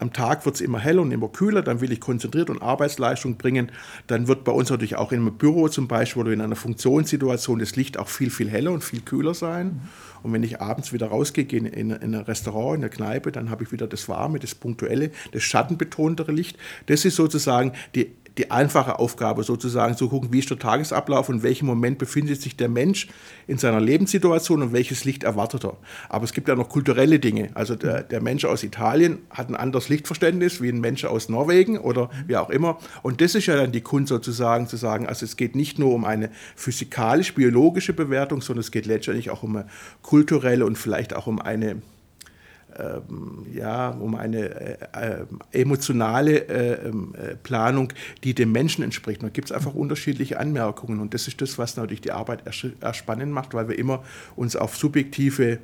am 0.00 0.12
Tag 0.12 0.44
wird 0.44 0.54
es 0.54 0.60
immer 0.60 0.78
heller 0.78 1.02
und 1.02 1.10
immer 1.10 1.28
kühler, 1.28 1.62
dann 1.62 1.80
will 1.80 1.90
ich 1.90 2.00
konzentriert 2.00 2.50
und 2.50 2.62
Arbeitsleistung 2.62 3.36
bringen. 3.36 3.72
Dann 4.06 4.28
wird 4.28 4.44
bei 4.44 4.52
uns 4.52 4.70
natürlich 4.70 4.96
auch 4.96 5.10
einem 5.10 5.36
Büro 5.36 5.68
zum 5.68 5.88
Beispiel 5.88 6.22
oder 6.22 6.32
in 6.32 6.40
einer 6.40 6.56
Funktionssituation 6.56 7.58
das 7.58 7.74
Licht 7.74 7.98
auch 7.98 8.08
viel, 8.08 8.30
viel 8.30 8.48
heller 8.48 8.70
und 8.70 8.84
viel 8.84 9.00
kühler 9.00 9.34
sein. 9.34 9.80
Und 10.22 10.32
wenn 10.32 10.42
ich 10.42 10.60
abends 10.60 10.92
wieder 10.92 11.08
rausgehe, 11.08 11.44
gehe 11.44 11.60
in, 11.60 11.90
in 11.90 12.14
ein 12.14 12.14
Restaurant, 12.14 12.78
in 12.78 12.84
eine 12.84 12.90
Kneipe, 12.90 13.32
dann 13.32 13.50
habe 13.50 13.64
ich 13.64 13.72
wieder 13.72 13.86
das 13.86 14.08
warme, 14.08 14.38
das 14.38 14.54
punktuelle, 14.54 15.10
das 15.32 15.42
schattenbetontere 15.42 16.32
Licht. 16.32 16.58
Das 16.86 17.04
ist 17.04 17.16
sozusagen 17.16 17.72
die 17.94 18.12
die 18.36 18.50
einfache 18.50 18.98
Aufgabe 18.98 19.42
sozusagen 19.42 19.96
zu 19.96 20.08
gucken, 20.08 20.32
wie 20.32 20.40
ist 20.40 20.50
der 20.50 20.58
Tagesablauf 20.58 21.28
und 21.28 21.36
in 21.36 21.42
welchem 21.42 21.66
Moment 21.66 21.98
befindet 21.98 22.40
sich 22.42 22.56
der 22.56 22.68
Mensch 22.68 23.08
in 23.46 23.58
seiner 23.58 23.80
Lebenssituation 23.80 24.62
und 24.62 24.72
welches 24.72 25.04
Licht 25.04 25.24
erwartet 25.24 25.64
er. 25.64 25.76
Aber 26.08 26.24
es 26.24 26.32
gibt 26.32 26.48
ja 26.48 26.54
noch 26.54 26.68
kulturelle 26.68 27.18
Dinge. 27.18 27.50
Also 27.54 27.74
der, 27.74 28.02
der 28.02 28.20
Mensch 28.20 28.44
aus 28.44 28.62
Italien 28.62 29.18
hat 29.30 29.48
ein 29.48 29.56
anderes 29.56 29.88
Lichtverständnis 29.88 30.60
wie 30.60 30.68
ein 30.68 30.80
Mensch 30.80 31.04
aus 31.04 31.28
Norwegen 31.28 31.78
oder 31.78 32.10
wie 32.26 32.36
auch 32.36 32.50
immer. 32.50 32.78
Und 33.02 33.20
das 33.20 33.34
ist 33.34 33.46
ja 33.46 33.56
dann 33.56 33.72
die 33.72 33.80
Kunst 33.80 34.08
sozusagen 34.08 34.66
zu 34.66 34.76
sagen, 34.76 35.06
also 35.06 35.24
es 35.24 35.36
geht 35.36 35.56
nicht 35.56 35.78
nur 35.78 35.94
um 35.94 36.04
eine 36.04 36.30
physikalisch-biologische 36.56 37.92
Bewertung, 37.92 38.42
sondern 38.42 38.60
es 38.60 38.70
geht 38.70 38.86
letztendlich 38.86 39.30
auch 39.30 39.42
um 39.42 39.56
eine 39.56 39.66
kulturelle 40.02 40.66
und 40.66 40.76
vielleicht 40.76 41.14
auch 41.14 41.26
um 41.26 41.40
eine 41.40 41.82
ja, 43.52 43.90
um 43.90 44.14
eine 44.14 44.38
äh, 44.38 44.76
äh, 44.92 45.26
emotionale 45.52 46.48
äh, 46.48 46.88
ähm, 46.88 47.14
äh, 47.14 47.34
Planung, 47.36 47.92
die 48.24 48.34
dem 48.34 48.52
Menschen 48.52 48.84
entspricht. 48.84 49.22
Da 49.22 49.28
gibt 49.28 49.50
es 49.50 49.52
einfach 49.52 49.74
unterschiedliche 49.74 50.38
Anmerkungen 50.38 51.00
und 51.00 51.14
das 51.14 51.28
ist 51.28 51.40
das, 51.40 51.58
was 51.58 51.76
natürlich 51.76 52.02
die 52.02 52.12
Arbeit 52.12 52.42
spannend 52.92 53.32
macht, 53.32 53.54
weil 53.54 53.68
wir 53.68 53.78
immer 53.78 54.04
uns 54.36 54.54
auf 54.54 54.76
subjektive 54.76 55.58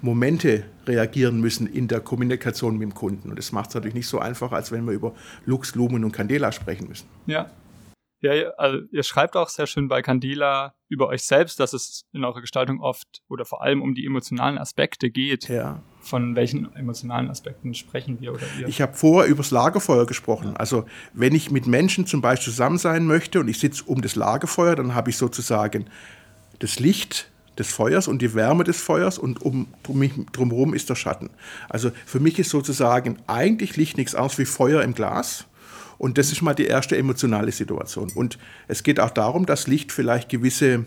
Momente 0.00 0.64
reagieren 0.86 1.40
müssen 1.40 1.66
in 1.66 1.88
der 1.88 2.00
Kommunikation 2.00 2.78
mit 2.78 2.82
dem 2.82 2.94
Kunden. 2.94 3.30
Und 3.30 3.38
das 3.38 3.50
macht 3.52 3.70
es 3.70 3.74
natürlich 3.74 3.94
nicht 3.94 4.06
so 4.06 4.20
einfach, 4.20 4.52
als 4.52 4.70
wenn 4.70 4.84
wir 4.84 4.92
über 4.92 5.14
Lux, 5.44 5.74
Lumen 5.74 6.04
und 6.04 6.12
Candela 6.12 6.52
sprechen 6.52 6.88
müssen. 6.88 7.06
Ja, 7.26 7.50
ja, 8.20 8.50
also 8.56 8.80
ihr 8.90 9.02
schreibt 9.04 9.36
auch 9.36 9.48
sehr 9.48 9.66
schön 9.66 9.88
bei 9.88 10.02
Candela 10.02 10.74
über 10.88 11.08
euch 11.08 11.22
selbst, 11.22 11.60
dass 11.60 11.72
es 11.72 12.02
in 12.12 12.24
eurer 12.24 12.40
Gestaltung 12.40 12.80
oft 12.80 13.22
oder 13.28 13.44
vor 13.44 13.62
allem 13.62 13.80
um 13.80 13.94
die 13.94 14.04
emotionalen 14.04 14.58
Aspekte 14.58 15.10
geht. 15.10 15.48
Ja. 15.48 15.82
Von 16.00 16.34
welchen 16.34 16.74
emotionalen 16.74 17.30
Aspekten 17.30 17.74
sprechen 17.74 18.20
wir 18.20 18.32
oder 18.32 18.46
ihr? 18.58 18.66
Ich 18.66 18.80
habe 18.80 18.94
vorher 18.94 19.30
über 19.30 19.42
das 19.42 19.50
Lagerfeuer 19.50 20.06
gesprochen. 20.06 20.56
Also 20.56 20.84
wenn 21.12 21.34
ich 21.34 21.50
mit 21.50 21.66
Menschen 21.66 22.06
zum 22.06 22.20
Beispiel 22.20 22.52
zusammen 22.52 22.78
sein 22.78 23.06
möchte 23.06 23.40
und 23.40 23.48
ich 23.48 23.60
sitze 23.60 23.84
um 23.84 24.02
das 24.02 24.16
Lagerfeuer, 24.16 24.74
dann 24.74 24.94
habe 24.94 25.10
ich 25.10 25.16
sozusagen 25.16 25.86
das 26.58 26.80
Licht 26.80 27.30
des 27.58 27.70
Feuers 27.70 28.08
und 28.08 28.22
die 28.22 28.34
Wärme 28.34 28.64
des 28.64 28.80
Feuers 28.80 29.18
und 29.18 29.42
um, 29.42 29.68
um 29.86 29.98
mich 29.98 30.12
drumherum 30.32 30.74
ist 30.74 30.90
der 30.90 30.94
Schatten. 30.94 31.30
Also 31.68 31.90
für 32.06 32.20
mich 32.20 32.38
ist 32.38 32.50
sozusagen 32.50 33.18
eigentlich 33.26 33.76
Licht 33.76 33.96
nichts 33.96 34.14
anderes 34.14 34.38
wie 34.38 34.44
Feuer 34.44 34.82
im 34.82 34.94
Glas 34.94 35.46
und 35.98 36.16
das 36.16 36.32
ist 36.32 36.42
mal 36.42 36.54
die 36.54 36.66
erste 36.66 36.96
emotionale 36.96 37.52
Situation. 37.52 38.10
Und 38.14 38.38
es 38.68 38.82
geht 38.82 39.00
auch 39.00 39.10
darum, 39.10 39.46
dass 39.46 39.66
Licht 39.66 39.92
vielleicht 39.92 40.28
gewisse 40.28 40.84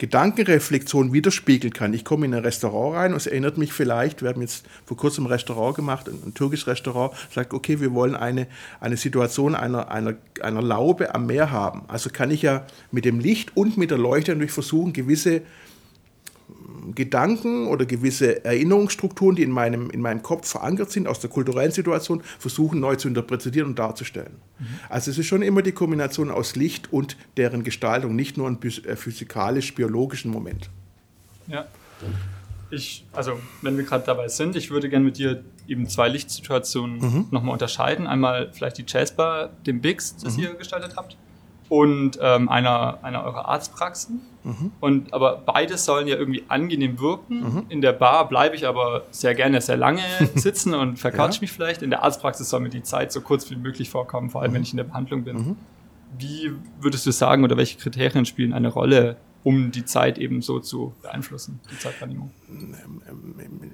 Gedankenreflexion 0.00 1.12
widerspiegeln 1.12 1.74
kann. 1.74 1.92
Ich 1.92 2.06
komme 2.06 2.24
in 2.24 2.32
ein 2.32 2.42
Restaurant 2.42 2.96
rein 2.96 3.12
und 3.12 3.18
es 3.18 3.26
erinnert 3.26 3.58
mich 3.58 3.74
vielleicht, 3.74 4.22
wir 4.22 4.30
haben 4.30 4.40
jetzt 4.40 4.64
vor 4.86 4.96
kurzem 4.96 5.24
ein 5.24 5.32
Restaurant 5.32 5.76
gemacht, 5.76 6.08
ein, 6.08 6.18
ein 6.24 6.32
türkisches 6.32 6.68
Restaurant, 6.68 7.12
sagt, 7.34 7.52
okay, 7.52 7.80
wir 7.80 7.92
wollen 7.92 8.16
eine, 8.16 8.46
eine 8.80 8.96
Situation 8.96 9.54
einer, 9.54 9.90
einer, 9.90 10.14
einer 10.40 10.62
Laube 10.62 11.14
am 11.14 11.26
Meer 11.26 11.50
haben. 11.50 11.82
Also 11.88 12.08
kann 12.08 12.30
ich 12.30 12.40
ja 12.40 12.64
mit 12.90 13.04
dem 13.04 13.20
Licht 13.20 13.54
und 13.58 13.76
mit 13.76 13.90
der 13.90 13.98
Leuchte 13.98 14.30
natürlich 14.32 14.52
versuchen, 14.52 14.94
gewisse 14.94 15.42
Gedanken 16.94 17.66
oder 17.66 17.86
gewisse 17.86 18.44
Erinnerungsstrukturen, 18.44 19.36
die 19.36 19.42
in 19.42 19.50
meinem, 19.50 19.90
in 19.90 20.00
meinem 20.00 20.22
Kopf 20.22 20.48
verankert 20.48 20.90
sind, 20.90 21.06
aus 21.06 21.20
der 21.20 21.30
kulturellen 21.30 21.72
Situation, 21.72 22.22
versuchen 22.38 22.80
neu 22.80 22.96
zu 22.96 23.08
interpretieren 23.08 23.68
und 23.68 23.78
darzustellen. 23.78 24.36
Mhm. 24.58 24.66
Also 24.88 25.10
es 25.10 25.18
ist 25.18 25.26
schon 25.26 25.42
immer 25.42 25.62
die 25.62 25.72
Kombination 25.72 26.30
aus 26.30 26.56
Licht 26.56 26.92
und 26.92 27.16
deren 27.36 27.64
Gestaltung, 27.64 28.16
nicht 28.16 28.36
nur 28.36 28.48
ein 28.48 28.58
äh, 28.62 28.96
physikalisch-biologischen 28.96 30.30
Moment. 30.30 30.70
Ja. 31.46 31.66
Ich, 32.70 33.04
also 33.12 33.38
wenn 33.62 33.76
wir 33.76 33.84
gerade 33.84 34.04
dabei 34.06 34.28
sind, 34.28 34.54
ich 34.54 34.70
würde 34.70 34.88
gerne 34.88 35.04
mit 35.04 35.18
dir 35.18 35.42
eben 35.66 35.88
zwei 35.88 36.08
Lichtsituationen 36.08 36.98
mhm. 36.98 37.26
nochmal 37.30 37.52
unterscheiden. 37.52 38.06
Einmal 38.06 38.52
vielleicht 38.52 38.78
die 38.78 38.84
Jazzbar, 38.86 39.50
den 39.66 39.80
Bigs, 39.80 40.16
das 40.16 40.36
mhm. 40.36 40.44
ihr 40.44 40.54
gestaltet 40.54 40.94
habt, 40.96 41.16
und 41.70 42.18
ähm, 42.20 42.48
einer, 42.48 42.98
einer 43.02 43.22
eurer 43.22 43.48
Arztpraxen. 43.48 44.20
Mhm. 44.42 44.72
Und, 44.80 45.14
aber 45.14 45.40
beides 45.46 45.84
sollen 45.84 46.08
ja 46.08 46.16
irgendwie 46.16 46.42
angenehm 46.48 46.98
wirken. 46.98 47.40
Mhm. 47.40 47.66
In 47.68 47.80
der 47.80 47.92
Bar 47.92 48.28
bleibe 48.28 48.56
ich 48.56 48.66
aber 48.66 49.04
sehr 49.12 49.36
gerne 49.36 49.60
sehr 49.60 49.76
lange 49.76 50.02
sitzen 50.34 50.74
und 50.74 50.98
verquatsche 50.98 51.38
ja. 51.38 51.42
mich 51.42 51.52
vielleicht. 51.52 51.82
In 51.82 51.90
der 51.90 52.02
Arztpraxis 52.02 52.50
soll 52.50 52.58
mir 52.58 52.70
die 52.70 52.82
Zeit 52.82 53.12
so 53.12 53.20
kurz 53.20 53.48
wie 53.52 53.56
möglich 53.56 53.88
vorkommen, 53.88 54.30
vor 54.30 54.42
allem 54.42 54.50
mhm. 54.50 54.56
wenn 54.56 54.62
ich 54.62 54.72
in 54.72 54.78
der 54.78 54.84
Behandlung 54.84 55.22
bin. 55.22 55.36
Mhm. 55.36 55.56
Wie 56.18 56.50
würdest 56.80 57.06
du 57.06 57.12
sagen 57.12 57.44
oder 57.44 57.56
welche 57.56 57.78
Kriterien 57.78 58.26
spielen 58.26 58.52
eine 58.52 58.68
Rolle, 58.68 59.16
um 59.44 59.70
die 59.70 59.84
Zeit 59.84 60.18
eben 60.18 60.42
so 60.42 60.58
zu 60.58 60.92
beeinflussen, 61.02 61.60
die 61.70 61.78
Zeitwahrnehmung? 61.78 62.32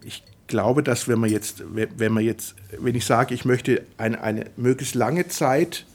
Ich 0.04 0.22
glaube, 0.48 0.82
dass 0.82 1.08
wenn 1.08 1.18
man 1.18 1.30
jetzt, 1.30 1.64
wenn 1.72 2.12
man 2.12 2.22
jetzt, 2.22 2.56
wenn 2.78 2.94
ich 2.94 3.06
sage, 3.06 3.32
ich 3.32 3.46
möchte 3.46 3.86
eine, 3.96 4.20
eine 4.20 4.50
möglichst 4.58 4.94
lange 4.94 5.28
Zeit 5.28 5.86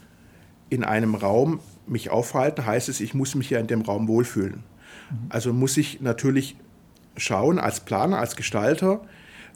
in 0.72 0.84
einem 0.84 1.14
Raum 1.14 1.60
mich 1.92 2.10
aufhalten, 2.10 2.66
heißt 2.66 2.90
es, 2.90 3.00
ich 3.00 3.14
muss 3.14 3.36
mich 3.36 3.50
ja 3.50 3.60
in 3.60 3.68
dem 3.68 3.82
Raum 3.82 4.08
wohlfühlen. 4.08 4.64
Also 5.30 5.54
muss 5.54 5.78
ich 5.78 6.02
natürlich 6.02 6.56
schauen 7.18 7.60
als 7.60 7.82
Planer, 7.82 8.20
als 8.20 8.36
Gestalter, 8.36 9.02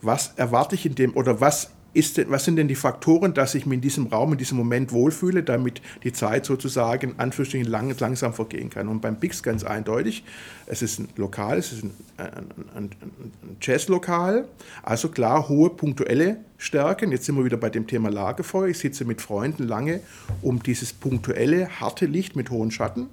was 0.02 0.34
erwarte 0.36 0.76
ich 0.76 0.86
in 0.86 0.96
dem 0.96 1.16
oder 1.16 1.40
was 1.40 1.72
ist 1.96 2.30
was 2.30 2.44
sind 2.44 2.58
denn 2.58 2.68
die 2.68 2.76
Faktoren, 2.76 3.34
dass 3.34 3.56
ich 3.56 3.66
mich 3.66 3.78
in 3.78 3.82
diesem 3.82 4.08
Raum, 4.08 4.34
in 4.34 4.38
diesem 4.38 4.58
Moment 4.58 4.92
wohlfühle, 4.92 5.44
damit 5.44 5.82
die 6.04 6.12
Zeit 6.12 6.46
sozusagen 6.46 7.18
anführungsstrichen 7.18 7.70
lang, 7.70 7.96
langsam 7.98 8.34
vergehen 8.34 8.70
kann. 8.70 8.90
Und 8.90 9.02
beim 9.02 9.16
Bix 9.16 9.42
ganz 9.42 9.64
eindeutig, 9.64 10.26
es 10.66 10.82
ist 10.82 11.00
ein 11.00 11.08
Lokal, 11.16 11.58
es 11.58 11.72
ist 11.72 11.84
ein, 11.84 11.92
ein, 12.18 12.28
ein, 12.76 12.84
ein 13.02 13.58
Jazzlokal, 13.62 14.46
also 14.84 15.08
klar 15.08 15.48
hohe 15.48 15.70
punktuelle 15.70 16.38
Stärken. 16.58 17.12
Jetzt 17.12 17.26
sind 17.26 17.38
wir 17.38 17.46
wieder 17.46 17.58
bei 17.58 17.70
dem 17.70 17.88
Thema 17.88 18.10
Lagerfeuer. 18.10 18.68
Ich 18.68 18.80
sitze 18.80 19.06
mit 19.06 19.22
Freunden 19.22 19.64
lange 19.64 20.02
um 20.42 20.62
dieses 20.62 20.92
punktuelle, 20.92 21.80
harte 21.80 22.08
Licht 22.08 22.36
mit 22.36 22.50
hohen 22.50 22.72
Schatten. 22.72 23.08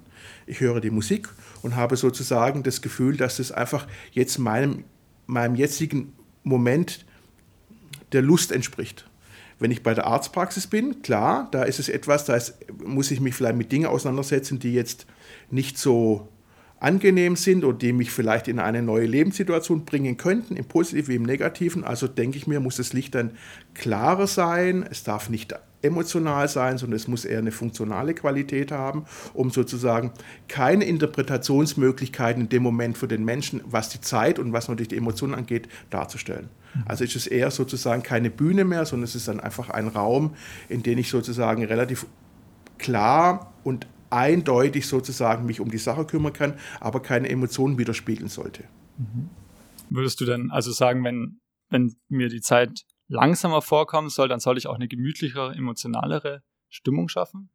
Ich 0.45 0.59
höre 0.59 0.81
die 0.81 0.89
Musik 0.91 1.29
und 1.61 1.77
habe 1.77 1.95
sozusagen 1.95 2.63
das 2.63 2.81
Gefühl, 2.81 3.15
dass 3.15 3.39
es 3.39 3.53
einfach 3.53 3.87
jetzt 4.11 4.39
meinem, 4.39 4.83
meinem 5.25 5.55
jetzigen 5.55 6.11
Moment 6.43 7.05
der 8.13 8.21
Lust 8.21 8.51
entspricht. 8.51 9.09
Wenn 9.59 9.71
ich 9.71 9.83
bei 9.83 9.93
der 9.93 10.07
Arztpraxis 10.07 10.67
bin, 10.67 11.01
klar, 11.01 11.47
da 11.51 11.63
ist 11.63 11.79
es 11.79 11.89
etwas, 11.89 12.25
da 12.25 12.35
ist, 12.35 12.57
muss 12.83 13.11
ich 13.11 13.21
mich 13.21 13.35
vielleicht 13.35 13.57
mit 13.57 13.71
Dingen 13.71 13.85
auseinandersetzen, 13.85 14.59
die 14.59 14.73
jetzt 14.73 15.05
nicht 15.51 15.77
so 15.77 16.27
angenehm 16.79 17.37
sind 17.37 17.63
oder 17.63 17.77
die 17.77 17.93
mich 17.93 18.11
vielleicht 18.11 18.49
in 18.49 18.59
eine 18.59 18.81
neue 18.81 19.05
Lebenssituation 19.05 19.85
bringen 19.85 20.17
könnten, 20.17 20.57
im 20.57 20.65
Positiven 20.65 21.07
wie 21.07 21.15
im 21.15 21.23
Negativen. 21.23 21.83
Also 21.85 22.07
denke 22.07 22.37
ich 22.37 22.45
mir, 22.45 22.59
muss 22.59 22.75
das 22.75 22.91
Licht 22.91 23.15
dann 23.15 23.31
klarer 23.73 24.27
sein, 24.27 24.85
es 24.89 25.03
darf 25.03 25.29
nicht 25.29 25.55
emotional 25.83 26.47
sein, 26.47 26.77
sondern 26.77 26.95
es 26.95 27.07
muss 27.07 27.25
eher 27.25 27.39
eine 27.39 27.51
funktionale 27.51 28.13
Qualität 28.13 28.71
haben, 28.71 29.05
um 29.33 29.51
sozusagen 29.51 30.11
keine 30.47 30.85
Interpretationsmöglichkeiten 30.85 32.43
in 32.43 32.49
dem 32.49 32.63
Moment 32.63 32.97
für 32.97 33.07
den 33.07 33.25
Menschen, 33.25 33.61
was 33.65 33.89
die 33.89 34.01
Zeit 34.01 34.39
und 34.39 34.53
was 34.53 34.69
natürlich 34.69 34.89
die 34.89 34.97
Emotionen 34.97 35.35
angeht, 35.35 35.67
darzustellen. 35.89 36.49
Mhm. 36.73 36.83
Also 36.85 37.03
ist 37.03 37.15
es 37.15 37.27
eher 37.27 37.51
sozusagen 37.51 38.01
keine 38.01 38.29
Bühne 38.29 38.63
mehr, 38.63 38.85
sondern 38.85 39.03
es 39.03 39.15
ist 39.15 39.27
dann 39.27 39.39
einfach 39.39 39.69
ein 39.69 39.87
Raum, 39.87 40.35
in 40.69 40.83
dem 40.83 40.97
ich 40.97 41.09
sozusagen 41.09 41.63
relativ 41.65 42.05
klar 42.77 43.53
und 43.63 43.87
eindeutig 44.09 44.87
sozusagen 44.87 45.45
mich 45.45 45.59
um 45.59 45.69
die 45.69 45.77
Sache 45.77 46.05
kümmern 46.05 46.33
kann, 46.33 46.53
aber 46.79 47.01
keine 47.01 47.29
Emotionen 47.29 47.77
widerspiegeln 47.77 48.29
sollte. 48.29 48.63
Mhm. 48.97 49.29
Würdest 49.89 50.21
du 50.21 50.25
denn 50.25 50.49
also 50.51 50.71
sagen, 50.71 51.03
wenn, 51.03 51.39
wenn 51.69 51.95
mir 52.09 52.29
die 52.29 52.41
Zeit 52.41 52.83
langsamer 53.13 53.61
vorkommen 53.61 54.09
soll, 54.09 54.27
dann 54.27 54.39
soll 54.39 54.57
ich 54.57 54.67
auch 54.67 54.75
eine 54.75 54.87
gemütlichere, 54.87 55.53
emotionalere 55.55 56.41
Stimmung 56.69 57.07
schaffen? 57.07 57.49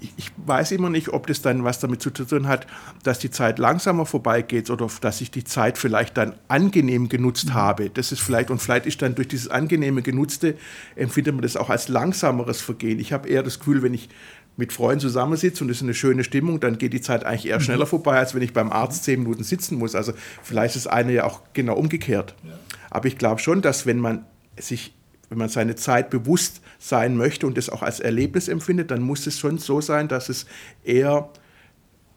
Ich 0.00 0.32
weiß 0.36 0.72
immer 0.72 0.88
nicht, 0.88 1.10
ob 1.10 1.26
das 1.26 1.42
dann 1.42 1.62
was 1.62 1.78
damit 1.78 2.00
zu 2.00 2.10
tun 2.10 2.48
hat, 2.48 2.66
dass 3.02 3.18
die 3.18 3.30
Zeit 3.30 3.58
langsamer 3.58 4.06
vorbeigeht 4.06 4.70
oder 4.70 4.88
dass 5.02 5.20
ich 5.20 5.30
die 5.30 5.44
Zeit 5.44 5.76
vielleicht 5.76 6.16
dann 6.16 6.34
angenehm 6.48 7.08
genutzt 7.10 7.50
mhm. 7.50 7.54
habe. 7.54 7.90
Das 7.90 8.12
ist 8.12 8.20
vielleicht, 8.20 8.50
und 8.50 8.60
vielleicht 8.60 8.86
ist 8.86 9.02
dann 9.02 9.14
durch 9.14 9.28
dieses 9.28 9.48
angenehme 9.48 10.00
Genutzte, 10.00 10.56
empfindet 10.96 11.34
man 11.34 11.42
das 11.42 11.56
auch 11.56 11.68
als 11.68 11.88
langsameres 11.88 12.62
Vergehen. 12.62 12.98
Ich 12.98 13.12
habe 13.12 13.28
eher 13.28 13.42
das 13.42 13.58
Gefühl, 13.58 13.82
wenn 13.82 13.94
ich 13.94 14.08
mit 14.56 14.72
Freunden 14.72 15.00
zusammensitze 15.00 15.64
und 15.64 15.70
es 15.70 15.78
ist 15.78 15.82
eine 15.82 15.94
schöne 15.94 16.24
Stimmung, 16.24 16.60
dann 16.60 16.78
geht 16.78 16.92
die 16.92 17.00
Zeit 17.00 17.24
eigentlich 17.24 17.46
eher 17.46 17.60
schneller 17.60 17.86
vorbei, 17.86 18.18
als 18.18 18.34
wenn 18.34 18.42
ich 18.42 18.52
beim 18.52 18.72
Arzt 18.72 19.04
zehn 19.04 19.22
Minuten 19.22 19.42
sitzen 19.42 19.78
muss. 19.78 19.94
Also 19.94 20.12
vielleicht 20.42 20.76
ist 20.76 20.86
eine 20.86 21.12
ja 21.12 21.24
auch 21.24 21.40
genau 21.52 21.74
umgekehrt. 21.74 22.34
Ja. 22.42 22.52
Aber 22.90 23.06
ich 23.06 23.18
glaube 23.18 23.40
schon, 23.40 23.62
dass 23.62 23.84
wenn 23.84 23.98
man 23.98 24.24
sich, 24.58 24.93
wenn 25.28 25.38
man 25.38 25.48
seine 25.48 25.74
Zeit 25.74 26.10
bewusst 26.10 26.60
sein 26.78 27.16
möchte 27.16 27.46
und 27.46 27.56
das 27.56 27.70
auch 27.70 27.82
als 27.82 28.00
Erlebnis 28.00 28.48
empfindet, 28.48 28.90
dann 28.90 29.02
muss 29.02 29.26
es 29.26 29.38
schon 29.38 29.58
so 29.58 29.80
sein, 29.80 30.08
dass 30.08 30.28
es 30.28 30.46
eher 30.84 31.30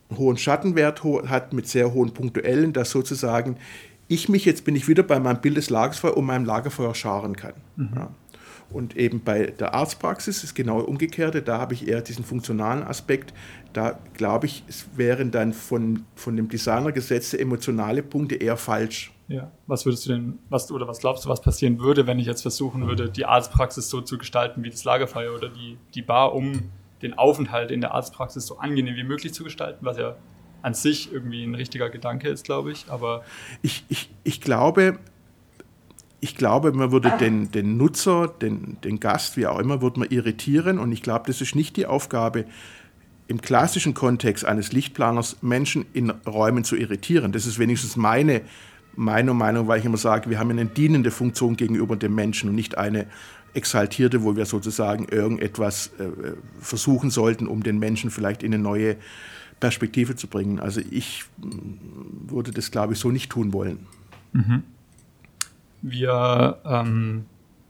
einen 0.09 0.19
hohen 0.19 0.37
Schattenwert 0.37 1.03
hat 1.03 1.53
mit 1.53 1.67
sehr 1.67 1.93
hohen 1.93 2.13
punktuellen, 2.13 2.73
dass 2.73 2.91
sozusagen 2.91 3.57
ich 4.07 4.29
mich, 4.29 4.45
jetzt 4.45 4.63
bin 4.63 4.75
ich 4.75 4.87
wieder 4.87 5.03
bei 5.03 5.19
meinem 5.19 5.41
Bild 5.41 5.57
des 5.57 5.69
Lagerfeuers, 5.69 6.15
um 6.15 6.25
meinem 6.25 6.45
Lagerfeuer 6.45 6.95
scharen 6.95 7.35
kann. 7.35 7.53
Mhm. 7.75 7.89
Ja. 7.95 8.09
Und 8.69 8.97
eben 8.97 9.21
bei 9.21 9.45
der 9.45 9.73
Arztpraxis 9.73 10.43
ist 10.43 10.53
genau 10.53 10.79
umgekehrte, 10.81 11.41
da 11.41 11.57
habe 11.59 11.73
ich 11.73 11.87
eher 11.87 12.01
diesen 12.01 12.25
funktionalen 12.25 12.83
Aspekt. 12.83 13.33
Da 13.71 13.97
glaube 14.13 14.45
ich, 14.45 14.63
es 14.67 14.87
wären 14.95 15.31
dann 15.31 15.53
von, 15.53 16.03
von 16.15 16.35
dem 16.35 16.49
Designer 16.49 16.91
gesetzte 16.91 17.39
emotionale 17.39 18.03
Punkte 18.03 18.35
eher 18.35 18.57
falsch. 18.57 19.13
Ja, 19.29 19.51
was 19.65 19.86
würdest 19.86 20.05
du 20.05 20.12
denn, 20.12 20.39
was, 20.50 20.72
oder 20.72 20.88
was 20.88 21.00
glaubst 21.00 21.25
du, 21.25 21.29
was 21.29 21.41
passieren 21.41 21.79
würde, 21.79 22.07
wenn 22.07 22.17
ich 22.17 22.27
jetzt 22.27 22.41
versuchen 22.41 22.88
würde, 22.88 23.10
die 23.10 23.25
Arztpraxis 23.25 23.89
so 23.89 24.00
zu 24.00 24.17
gestalten 24.17 24.63
wie 24.63 24.69
das 24.69 24.86
Lagerfeuer 24.86 25.36
oder 25.36 25.50
die, 25.50 25.77
die 25.93 26.01
Bar, 26.01 26.34
um 26.34 26.72
den 27.01 27.13
Aufenthalt 27.13 27.69
in 27.69 27.81
der 27.81 27.93
Arztpraxis 27.93 28.46
so 28.46 28.57
angenehm 28.57 28.96
wie 28.96 29.03
möglich 29.03 29.34
zu 29.34 29.43
gestalten, 29.43 29.86
was 29.86 29.98
ja 29.98 30.15
an 30.62 30.74
sich 30.74 31.12
irgendwie 31.12 31.43
ein 31.43 31.55
richtiger 31.55 31.89
Gedanke 31.89 32.29
ist, 32.29 32.46
glaube 32.46 32.72
ich. 32.72 32.86
Aber 32.89 33.24
ich, 33.62 33.84
ich, 33.89 34.10
ich 34.24 34.39
glaube, 34.39 34.98
ich 36.19 36.36
glaube, 36.36 36.72
man 36.72 36.91
würde 36.91 37.13
den, 37.19 37.51
den 37.51 37.77
Nutzer, 37.77 38.27
den, 38.27 38.79
den 38.81 39.00
Gast, 39.00 39.38
wie 39.38 39.46
auch 39.46 39.60
immer, 39.60 39.81
würde 39.81 40.00
man 40.00 40.10
irritieren. 40.10 40.79
Und 40.79 40.91
ich 40.91 41.03
glaube, 41.03 41.25
das 41.27 41.41
ist 41.41 41.53
nicht 41.53 41.75
die 41.77 41.86
Aufgabe, 41.86 42.46
im 43.27 43.41
klassischen 43.41 43.93
Kontext 43.93 44.46
eines 44.46 44.72
Lichtplaners 44.72 45.38
Menschen 45.41 45.86
in 45.93 46.10
Räumen 46.10 46.63
zu 46.63 46.77
irritieren. 46.77 47.34
Das 47.34 47.46
ist 47.46 47.60
wenigstens 47.60 47.98
meine, 47.98 48.41
meine 48.97 49.33
Meinung, 49.33 49.67
weil 49.67 49.79
ich 49.79 49.85
immer 49.85 49.97
sage, 49.97 50.29
wir 50.29 50.39
haben 50.39 50.49
eine 50.49 50.65
dienende 50.65 51.11
Funktion 51.11 51.55
gegenüber 51.55 51.95
dem 51.95 52.15
Menschen 52.15 52.49
und 52.49 52.55
nicht 52.55 52.77
eine 52.77 53.05
exaltierte, 53.53 54.23
wo 54.23 54.35
wir 54.35 54.45
sozusagen 54.45 55.05
irgendetwas 55.05 55.91
äh, 55.99 56.33
versuchen 56.59 57.11
sollten, 57.11 57.47
um 57.47 57.63
den 57.63 57.79
Menschen 57.79 58.09
vielleicht 58.09 58.43
in 58.43 58.53
eine 58.53 58.61
neue 58.61 58.97
Perspektive 59.59 60.15
zu 60.15 60.27
bringen. 60.27 60.59
Also 60.59 60.81
ich 60.91 61.25
mm, 61.37 62.29
würde 62.31 62.51
das, 62.51 62.71
glaube 62.71 62.93
ich, 62.93 62.99
so 62.99 63.11
nicht 63.11 63.31
tun 63.31 63.53
wollen. 63.53 63.85
Mhm. 64.33 64.63
Wir 65.81 66.57
ähm, 66.65 67.25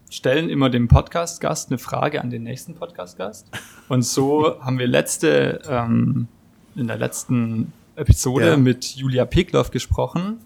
stellen 0.09 0.49
immer 0.49 0.69
dem 0.69 0.87
Podcast-Gast 0.87 1.69
eine 1.69 1.77
Frage 1.77 2.21
an 2.21 2.29
den 2.29 2.43
nächsten 2.43 2.73
Podcast-Gast. 2.73 3.47
Und 3.89 4.03
so 4.03 4.59
haben 4.61 4.79
wir 4.79 4.87
letzte, 4.87 5.61
ähm, 5.67 6.27
in 6.75 6.87
der 6.87 6.97
letzten 6.97 7.73
Episode 7.95 8.47
ja. 8.47 8.57
mit 8.57 8.95
Julia 8.95 9.25
Pekloff 9.25 9.71
gesprochen. 9.71 10.37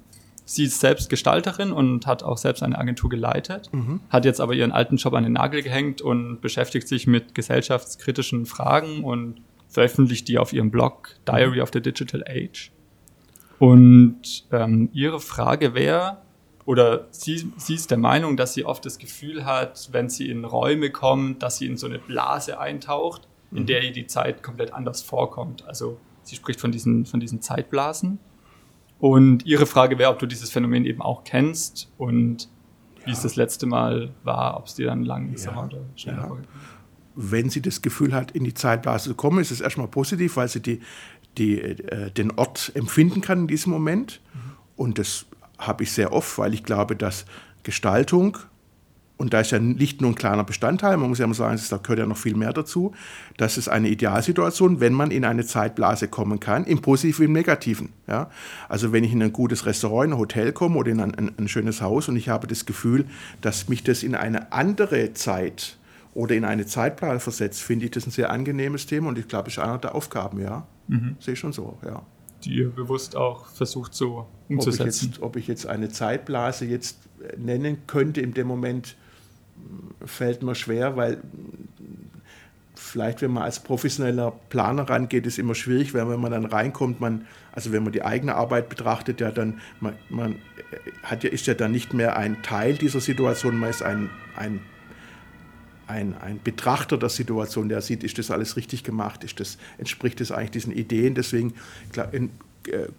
Sie 0.46 0.66
ist 0.66 0.80
selbst 0.80 1.10
Gestalterin 1.10 1.72
und 1.72 2.08
hat 2.08 2.24
auch 2.24 2.38
selbst 2.38 2.64
eine 2.64 2.78
Agentur 2.78 3.10
geleitet, 3.10 3.70
mhm. 3.72 4.02
hat 4.10 4.26
jetzt 4.26 4.42
aber 4.42 4.54
ihren 4.54 4.72
alten 4.72 4.98
Job 4.98 5.14
an 5.14 5.24
den 5.24 5.34
Nagel 5.34 5.62
gehängt 5.62 6.02
und 6.02 6.42
beschäftigt 6.42 6.88
sich 6.88 7.08
mit 7.08 7.36
gesellschaftskritischen 7.36 8.46
Fragen 8.46 9.04
und 9.04 9.42
veröffentlicht 9.70 10.28
die 10.28 10.38
auf 10.38 10.52
ihrem 10.52 10.72
Blog 10.72 11.16
Diary 11.26 11.62
of 11.62 11.70
the 11.74 11.82
Digital 11.82 12.24
Age. 12.28 12.72
Und 13.60 14.46
ähm, 14.52 14.90
ihre 14.92 15.20
Frage 15.20 15.76
wäre, 15.76 16.18
oder 16.66 17.08
sie, 17.12 17.52
sie 17.58 17.76
ist 17.76 17.92
der 17.92 17.98
Meinung, 17.98 18.38
dass 18.38 18.54
sie 18.54 18.66
oft 18.66 18.86
das 18.86 18.98
Gefühl 18.98 19.46
hat, 19.46 19.90
wenn 19.92 20.10
sie 20.10 20.30
in 20.30 20.46
Räume 20.46 20.90
kommt, 20.90 21.44
dass 21.44 21.58
sie 21.58 21.68
in 21.68 21.78
so 21.78 21.88
eine 21.88 22.00
Blase 22.00 22.60
eintaucht, 22.60 23.28
in 23.52 23.64
mhm. 23.64 23.66
der 23.68 23.84
ihr 23.84 23.92
die 23.92 24.08
Zeit 24.08 24.44
komplett 24.44 24.74
anders 24.74 25.02
vorkommt. 25.02 25.66
Also 25.66 25.98
sie 26.24 26.36
spricht 26.36 26.60
von 26.60 26.72
diesen, 26.72 27.06
von 27.06 27.20
diesen 27.20 27.42
Zeitblasen. 27.42 28.20
Und 29.02 29.48
ihre 29.48 29.66
Frage 29.66 29.98
wäre, 29.98 30.12
ob 30.12 30.20
du 30.20 30.28
dieses 30.28 30.52
Phänomen 30.52 30.86
eben 30.86 31.02
auch 31.02 31.24
kennst 31.24 31.92
und 31.98 32.44
ja. 33.00 33.08
wie 33.08 33.12
es 33.12 33.24
das 33.24 33.36
letzte 33.36 33.66
Mal 33.66 34.14
war, 34.24 34.58
ob 34.58 34.68
es 34.68 34.76
dir 34.76 34.86
dann 34.86 35.04
langsamer 35.04 35.58
ja. 35.58 35.66
oder 35.66 35.80
schneller 35.96 36.18
ja. 36.20 36.38
Wenn 37.16 37.50
sie 37.50 37.64
das 37.64 37.82
Gefühl 37.82 38.14
hat, 38.14 38.32
in 38.32 38.44
die 38.44 38.54
Zeitblase 38.54 39.10
zu 39.10 39.16
kommen, 39.16 39.40
ist 39.40 39.50
es 39.50 39.60
erstmal 39.60 39.88
positiv, 39.88 40.38
weil 40.38 40.48
sie 40.48 40.62
die, 40.62 40.82
die, 41.40 41.60
äh, 41.60 42.12
den 42.12 42.32
Ort 42.32 42.72
empfinden 42.76 43.22
kann 43.22 43.40
in 43.40 43.48
diesem 43.48 43.74
Moment. 43.74 44.22
Mhm. 44.34 44.40
Und 44.76 45.00
das 45.00 45.26
habe 45.58 45.84
ich 45.84 45.92
sehr 45.92 46.14
oft, 46.14 46.38
weil 46.38 46.54
ich 46.54 46.64
glaube, 46.64 46.96
dass 46.96 47.26
Gestaltung, 47.64 48.38
und 49.22 49.34
da 49.34 49.42
ist 49.42 49.52
ja 49.52 49.60
nicht 49.60 50.02
nur 50.02 50.10
ein 50.10 50.16
kleiner 50.16 50.44
Bestandteil, 50.44 50.98
man 50.98 51.08
muss 51.08 51.20
ja 51.20 51.26
immer 51.26 51.36
sagen, 51.36 51.62
da 51.70 51.78
gehört 51.78 52.00
ja 52.00 52.08
noch 52.08 52.18
viel 52.18 52.36
mehr 52.36 52.54
dazu, 52.54 52.92
das 53.38 53.56
ist 53.58 53.70
eine 53.70 53.88
Idealsituation, 53.88 54.80
wenn 54.80 54.94
man 54.94 55.12
in 55.12 55.26
eine 55.26 55.46
Zeitblase 55.46 56.08
kommen 56.08 56.40
kann, 56.40 56.66
im 56.66 56.82
Positiven 56.82 57.20
wie 57.20 57.26
im 57.26 57.34
Negativen. 57.34 57.90
Ja? 58.08 58.32
Also 58.68 58.92
wenn 58.92 59.04
ich 59.04 59.14
in 59.14 59.22
ein 59.22 59.32
gutes 59.32 59.68
Restaurant, 59.68 60.08
in 60.08 60.14
ein 60.14 60.18
Hotel 60.18 60.54
komme 60.54 60.76
oder 60.78 60.90
in 60.90 61.00
ein, 61.00 61.14
ein, 61.14 61.32
ein 61.38 61.48
schönes 61.48 61.82
Haus 61.82 62.10
und 62.10 62.16
ich 62.16 62.30
habe 62.30 62.48
das 62.48 62.66
Gefühl, 62.66 63.06
dass 63.42 63.70
mich 63.70 63.84
das 63.84 64.02
in 64.02 64.16
eine 64.16 64.52
andere 64.52 65.14
Zeit 65.14 65.78
oder 66.16 66.34
in 66.34 66.44
eine 66.44 66.66
Zeitblase 66.66 67.20
versetzt, 67.20 67.62
finde 67.62 67.86
ich 67.86 67.92
das 67.92 68.08
ein 68.08 68.12
sehr 68.12 68.32
angenehmes 68.32 68.88
Thema 68.88 69.10
und 69.10 69.20
ich 69.20 69.28
glaube, 69.28 69.50
es 69.50 69.58
ist 69.58 69.64
einer 69.64 69.78
der 69.78 69.94
Aufgaben, 69.94 70.42
ja. 70.42 70.66
Mhm. 70.88 71.16
Sehe 71.20 71.36
ich 71.36 71.40
schon 71.40 71.54
so, 71.54 71.78
ja 71.86 72.02
die 72.42 72.56
ihr 72.56 72.70
bewusst 72.72 73.16
auch 73.16 73.46
versucht 73.46 73.94
so 73.94 74.28
umzusetzen? 74.50 74.84
Ob 74.86 74.88
ich 74.88 75.12
jetzt, 75.12 75.22
ob 75.22 75.36
ich 75.36 75.48
jetzt 75.48 75.68
eine 75.68 75.90
Zeitblase 75.90 76.66
jetzt 76.66 76.98
nennen 77.38 77.78
könnte, 77.88 78.22
in 78.22 78.34
dem 78.34 78.48
Moment 78.48 78.96
fällt 80.06 80.44
mir 80.44 80.56
schwer, 80.56 80.96
weil 80.96 81.22
vielleicht, 82.76 83.22
wenn 83.22 83.32
man 83.32 83.44
als 83.44 83.62
professioneller 83.62 84.32
Planer 84.50 84.90
rangeht, 84.90 85.26
ist 85.26 85.40
immer 85.40 85.56
schwierig, 85.56 85.94
weil 85.94 86.10
wenn 86.10 86.20
man 86.20 86.32
dann 86.32 86.46
reinkommt, 86.46 87.00
man, 87.00 87.26
also 87.52 87.72
wenn 87.72 87.84
man 87.84 87.94
die 87.94 88.04
eigene 88.04 88.36
Arbeit 88.36 88.70
betrachtet, 88.70 89.22
ja 89.22 89.32
dann, 89.32 89.62
man, 89.80 89.94
man 90.10 90.36
hat 91.04 91.24
ja, 91.24 91.30
ist 91.30 91.48
ja 91.48 91.54
dann 91.54 91.72
nicht 91.72 91.94
mehr 91.94 92.18
ein 92.18 92.42
Teil 92.42 92.76
dieser 92.76 93.00
Situation, 93.00 93.58
man 93.58 93.70
ist 93.70 93.84
ein, 93.84 94.10
ein 94.36 94.62
ein, 95.88 96.16
ein 96.22 96.40
Betrachter 96.42 96.98
der 96.98 97.10
Situation, 97.10 97.68
der 97.68 97.82
sieht, 97.82 98.04
ist 98.04 98.18
das 98.18 98.32
alles 98.32 98.56
richtig 98.56 98.86
gemacht, 98.86 99.26
ist 99.26 99.42
das, 99.42 99.58
entspricht 99.78 100.22
das 100.22 100.32
eigentlich 100.32 100.52
diesen 100.52 100.72
Ideen. 100.72 101.16
Deswegen 101.16 101.54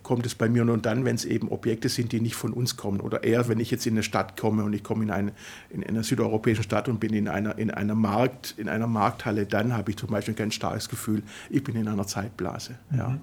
kommt 0.02 0.26
es 0.26 0.34
bei 0.34 0.48
mir 0.48 0.64
nur 0.64 0.78
dann, 0.78 1.04
wenn 1.04 1.14
es 1.14 1.24
eben 1.24 1.48
Objekte 1.48 1.88
sind, 1.88 2.12
die 2.12 2.20
nicht 2.20 2.34
von 2.34 2.52
uns 2.52 2.76
kommen. 2.76 3.00
Oder 3.00 3.24
eher, 3.24 3.48
wenn 3.48 3.60
ich 3.60 3.70
jetzt 3.70 3.86
in 3.86 3.94
eine 3.94 4.02
Stadt 4.02 4.38
komme 4.38 4.64
und 4.64 4.72
ich 4.72 4.82
komme 4.82 5.04
in 5.04 5.10
eine, 5.10 5.32
in 5.70 5.84
einer 5.84 6.02
südeuropäischen 6.02 6.64
Stadt 6.64 6.88
und 6.88 7.00
bin 7.00 7.12
in 7.14 7.28
einer, 7.28 7.58
in 7.58 7.70
einer, 7.70 7.94
Markt, 7.94 8.54
in 8.56 8.68
einer 8.68 8.86
Markthalle, 8.86 9.46
dann 9.46 9.74
habe 9.76 9.90
ich 9.90 9.96
zum 9.96 10.10
Beispiel 10.10 10.34
ein 10.34 10.36
ganz 10.36 10.54
starkes 10.54 10.88
Gefühl, 10.88 11.22
ich 11.50 11.62
bin 11.64 11.76
in 11.76 11.88
einer 11.88 12.06
Zeitblase. 12.06 12.78
Ja. 12.96 13.08
Mhm. 13.08 13.20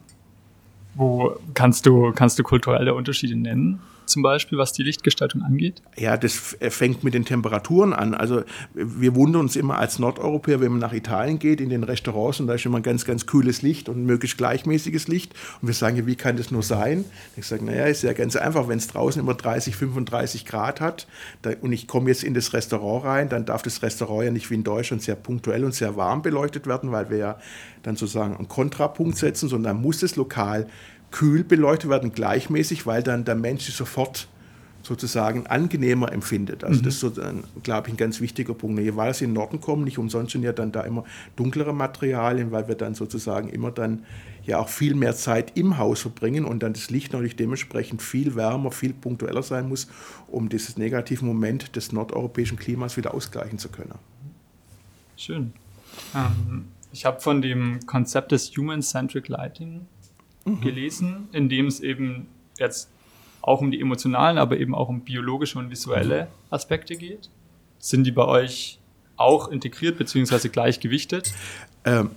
Wo 0.96 1.36
kannst 1.54 1.86
du, 1.86 2.12
kannst 2.12 2.40
du 2.40 2.44
kulturelle 2.44 2.94
Unterschiede 2.94 3.36
nennen? 3.36 3.80
Zum 4.10 4.24
Beispiel, 4.24 4.58
was 4.58 4.74
die 4.74 4.84
Lichtgestaltung 4.84 5.44
angeht? 5.44 5.82
Ja, 5.98 6.18
das 6.18 6.56
fängt 6.70 7.04
mit 7.04 7.14
den 7.14 7.26
Temperaturen 7.26 7.94
an. 7.94 8.14
Also 8.14 8.44
wir 8.74 9.16
wundern 9.16 9.42
uns 9.42 9.56
immer 9.56 9.78
als 9.78 10.00
Nordeuropäer, 10.00 10.60
wenn 10.62 10.72
man 10.72 10.80
nach 10.80 10.94
Italien 10.94 11.40
geht, 11.40 11.62
in 11.62 11.70
den 11.70 11.84
Restaurants 11.84 12.40
und 12.40 12.48
da 12.48 12.56
ist 12.56 12.66
immer 12.66 12.82
ganz, 12.82 13.06
ganz 13.06 13.26
kühles 13.26 13.62
Licht 13.62 13.90
und 13.90 14.06
möglichst 14.06 14.38
gleichmäßiges 14.38 15.08
Licht. 15.08 15.34
Und 15.62 15.68
wir 15.68 15.76
sagen, 15.76 16.06
wie 16.06 16.16
kann 16.16 16.38
das 16.38 16.52
nur 16.52 16.64
sein? 16.64 17.06
Ich 17.38 17.48
sage, 17.48 17.64
naja, 17.66 17.86
ist 17.86 18.04
ja 18.04 18.14
ganz 18.14 18.36
einfach, 18.36 18.68
wenn 18.68 18.78
es 18.78 18.88
draußen 18.88 19.22
immer 19.22 19.34
30, 19.34 19.76
35 19.76 20.46
Grad 20.46 20.82
hat 20.82 21.08
da, 21.42 21.52
und 21.62 21.72
ich 21.72 21.88
komme 21.88 22.10
jetzt 22.10 22.24
in 22.24 22.34
das 22.34 22.54
Restaurant 22.54 23.06
rein, 23.06 23.30
dann 23.30 23.46
darf 23.46 23.62
das 23.62 23.82
Restaurant 23.82 24.26
ja 24.26 24.32
nicht 24.32 24.50
wie 24.50 24.56
in 24.56 24.64
Deutschland 24.64 25.02
sehr 25.02 25.16
punktuell 25.16 25.64
und 25.64 25.74
sehr 25.74 25.96
warm 25.96 26.22
beleuchtet 26.22 26.68
werden, 26.68 26.92
weil 26.92 27.10
wir 27.10 27.18
ja 27.18 27.40
dann 27.84 27.96
sozusagen 27.96 28.36
einen 28.36 28.48
Kontrapunkt 28.48 29.18
setzen, 29.18 29.50
sondern 29.50 29.82
muss 29.82 30.04
es 30.04 30.16
lokal 30.16 30.68
kühl 31.12 31.44
beleuchtet 31.44 31.90
werden, 31.90 32.12
gleichmäßig, 32.12 32.86
weil 32.86 33.04
dann 33.04 33.26
der 33.26 33.36
Mensch 33.36 33.66
sich 33.66 33.76
sofort 33.76 34.28
sozusagen 34.82 35.46
angenehmer 35.48 36.12
empfindet. 36.12 36.64
Also 36.64 36.80
mhm. 36.80 36.86
das 36.86 36.96
ist, 36.96 37.00
so, 37.02 37.12
glaube 37.64 37.88
ich, 37.88 37.94
ein 37.94 37.98
ganz 37.98 38.22
wichtiger 38.22 38.54
Punkt. 38.54 38.80
Je 38.80 38.96
weiter 38.96 39.14
sie 39.14 39.26
in 39.26 39.32
den 39.32 39.36
Norden 39.36 39.60
kommen, 39.60 39.84
nicht 39.84 39.98
umsonst 39.98 40.32
sind 40.32 40.44
ja 40.44 40.54
dann 40.54 40.72
da 40.72 40.82
immer 40.82 41.04
dunklere 41.36 41.74
Materialien, 41.74 42.52
weil 42.52 42.68
wir 42.68 42.76
dann 42.76 42.96
sozusagen 42.96 43.50
immer 43.50 43.72
dann 43.72 44.06
ja 44.44 44.58
auch 44.60 44.70
viel 44.70 44.96
mehr 44.96 45.16
Zeit 45.16 45.58
im 45.58 45.78
Haus 45.78 46.02
verbringen 46.02 46.46
und 46.46 46.64
dann 46.64 46.74
das 46.74 46.90
Licht 46.90 47.14
natürlich 47.14 47.36
dementsprechend 47.36 48.02
viel 48.02 48.36
wärmer, 48.36 48.72
viel 48.72 48.94
punktueller 48.94 49.44
sein 49.44 49.68
muss, 49.68 49.88
um 50.28 50.50
dieses 50.50 50.78
negative 50.78 51.26
Moment 51.26 51.76
des 51.76 51.92
nordeuropäischen 51.92 52.58
Klimas 52.58 52.98
wieder 52.98 53.14
ausgleichen 53.14 53.60
zu 53.60 53.70
können. 53.70 53.96
Schön. 55.18 55.54
Ähm, 56.16 56.66
ich 56.94 57.06
habe 57.06 57.20
von 57.20 57.42
dem 57.42 57.86
Konzept 57.86 58.32
des 58.32 58.56
Human-Centric 58.56 59.28
Lighting 59.28 59.82
mhm. 60.46 60.62
gelesen, 60.62 61.30
in 61.32 61.50
dem 61.50 61.68
es 61.68 61.80
eben 61.80 62.28
jetzt 62.58 62.90
auch 63.42 63.62
um 63.62 63.72
die 63.72 63.80
emotionalen, 63.80 64.38
aber 64.38 64.58
eben 64.60 64.76
auch 64.76 64.90
um 64.90 65.02
biologische 65.02 65.58
und 65.60 65.70
visuelle 65.70 66.24
mhm. 66.24 66.28
Aspekte 66.50 66.96
geht. 66.96 67.30
Sind 67.80 68.04
die 68.04 68.12
bei 68.12 68.26
euch 68.26 68.80
auch 69.16 69.50
integriert 69.50 69.98
bzw. 69.98 70.50
gleichgewichtet? 70.50 71.34
Ähm, 71.86 72.12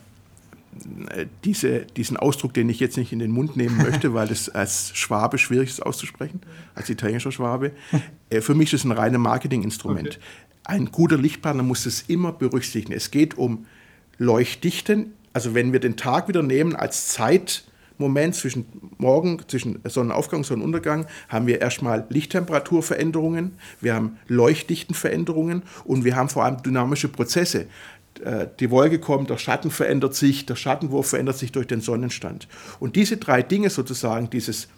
diese, 1.44 1.80
diesen 1.80 2.16
Ausdruck, 2.16 2.54
den 2.54 2.68
ich 2.68 2.80
jetzt 2.80 2.96
nicht 2.96 3.12
in 3.12 3.18
den 3.18 3.30
Mund 3.30 3.56
nehmen 3.56 3.76
möchte, 3.82 4.14
weil 4.14 4.30
es 4.30 4.48
als 4.48 4.96
Schwabe 4.96 5.38
schwierig 5.38 5.70
ist 5.70 5.84
auszusprechen, 5.84 6.40
als 6.74 6.90
italienischer 6.90 7.32
Schwabe, 7.32 7.72
äh, 8.30 8.40
für 8.40 8.54
mich 8.54 8.72
ist 8.72 8.80
es 8.80 8.84
ein 8.84 8.92
reines 8.92 9.20
Marketinginstrument. 9.20 10.08
Okay. 10.08 10.18
Ein 10.64 10.86
guter 10.86 11.18
Lichtplaner 11.18 11.62
muss 11.62 11.86
es 11.86 12.02
immer 12.02 12.32
berücksichtigen. 12.32 12.92
Es 12.92 13.10
geht 13.10 13.36
um 13.36 13.66
Leuchtdichten 14.18 15.12
also 15.32 15.54
wenn 15.54 15.72
wir 15.72 15.80
den 15.80 15.96
Tag 15.96 16.28
wieder 16.28 16.42
nehmen 16.42 16.76
als 16.76 17.08
Zeitmoment 18.02 18.34
zwischen 18.34 18.66
Morgen, 18.98 19.38
zwischen 19.46 19.80
Sonnenaufgang 19.84 20.40
und 20.40 20.44
Sonnenuntergang, 20.44 21.06
haben 21.28 21.46
wir 21.46 21.60
erstmal 21.60 22.04
Lichttemperaturveränderungen, 22.08 23.52
wir 23.80 23.94
haben 23.94 24.18
Leuchtdichtenveränderungen 24.26 25.62
und 25.84 26.04
wir 26.04 26.16
haben 26.16 26.28
vor 26.28 26.44
allem 26.44 26.62
dynamische 26.62 27.08
Prozesse. 27.08 27.66
Äh, 28.24 28.48
die 28.58 28.70
Wolke 28.70 28.98
kommt, 28.98 29.30
der 29.30 29.38
Schatten 29.38 29.70
verändert 29.70 30.14
sich, 30.14 30.46
der 30.46 30.56
Schattenwurf 30.56 31.10
verändert 31.10 31.38
sich 31.38 31.52
durch 31.52 31.66
den 31.68 31.80
Sonnenstand. 31.80 32.48
Und 32.80 32.96
diese 32.96 33.18
drei 33.18 33.42
Dinge 33.42 33.70
sozusagen, 33.70 34.28
dieses 34.30 34.68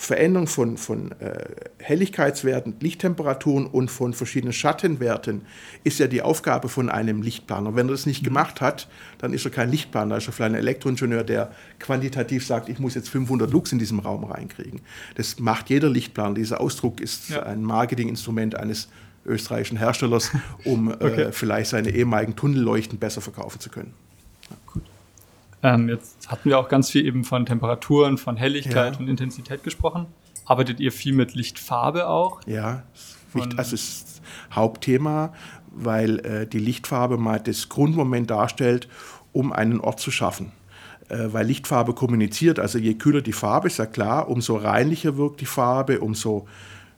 Veränderung 0.00 0.46
von, 0.46 0.76
von 0.76 1.10
äh, 1.20 1.44
Helligkeitswerten, 1.80 2.76
Lichttemperaturen 2.78 3.66
und 3.66 3.90
von 3.90 4.14
verschiedenen 4.14 4.52
Schattenwerten 4.52 5.42
ist 5.82 5.98
ja 5.98 6.06
die 6.06 6.22
Aufgabe 6.22 6.68
von 6.68 6.88
einem 6.88 7.20
Lichtplaner. 7.20 7.74
Wenn 7.74 7.88
er 7.88 7.92
das 7.92 8.06
nicht 8.06 8.22
mhm. 8.22 8.26
gemacht 8.26 8.60
hat, 8.60 8.88
dann 9.18 9.32
ist 9.32 9.44
er 9.44 9.50
kein 9.50 9.72
Lichtplaner, 9.72 10.16
ist 10.16 10.28
er 10.28 10.32
vielleicht 10.32 10.54
ein 10.54 10.60
Elektroingenieur, 10.60 11.24
der 11.24 11.50
quantitativ 11.80 12.46
sagt, 12.46 12.68
ich 12.68 12.78
muss 12.78 12.94
jetzt 12.94 13.08
500 13.08 13.50
Lux 13.50 13.72
in 13.72 13.80
diesem 13.80 13.98
Raum 13.98 14.22
reinkriegen. 14.22 14.82
Das 15.16 15.40
macht 15.40 15.68
jeder 15.68 15.90
Lichtplaner. 15.90 16.36
Dieser 16.36 16.60
Ausdruck 16.60 17.00
ist 17.00 17.30
ja. 17.30 17.42
ein 17.42 17.64
Marketinginstrument 17.64 18.54
eines 18.54 18.88
österreichischen 19.26 19.78
Herstellers, 19.78 20.30
um 20.64 20.92
äh, 20.92 20.94
okay. 21.00 21.22
äh, 21.22 21.32
vielleicht 21.32 21.70
seine 21.70 21.90
ehemaligen 21.90 22.36
Tunnelleuchten 22.36 23.00
besser 23.00 23.20
verkaufen 23.20 23.58
zu 23.58 23.68
können. 23.68 23.94
Ähm, 25.62 25.88
jetzt 25.88 26.28
hatten 26.28 26.48
wir 26.48 26.58
auch 26.58 26.68
ganz 26.68 26.90
viel 26.90 27.04
eben 27.04 27.24
von 27.24 27.46
Temperaturen, 27.46 28.18
von 28.18 28.36
Helligkeit 28.36 28.94
ja. 28.94 29.00
und 29.00 29.08
Intensität 29.08 29.62
gesprochen. 29.62 30.06
Arbeitet 30.44 30.80
ihr 30.80 30.92
viel 30.92 31.12
mit 31.12 31.34
Lichtfarbe 31.34 32.08
auch? 32.08 32.40
Ja, 32.46 32.84
das 33.56 33.72
ist 33.72 34.02
das 34.02 34.22
Hauptthema, 34.56 35.32
weil 35.70 36.18
äh, 36.20 36.46
die 36.46 36.58
Lichtfarbe 36.58 37.18
mal 37.18 37.38
das 37.40 37.68
Grundmoment 37.68 38.30
darstellt, 38.30 38.88
um 39.32 39.52
einen 39.52 39.80
Ort 39.80 40.00
zu 40.00 40.10
schaffen. 40.10 40.52
Äh, 41.08 41.32
weil 41.32 41.46
Lichtfarbe 41.46 41.94
kommuniziert, 41.94 42.58
also 42.58 42.78
je 42.78 42.94
kühler 42.94 43.22
die 43.22 43.32
Farbe, 43.32 43.66
ist 43.66 43.78
ja 43.78 43.86
klar, 43.86 44.28
umso 44.28 44.56
reinlicher 44.56 45.16
wirkt 45.16 45.40
die 45.40 45.46
Farbe, 45.46 46.00
umso 46.00 46.46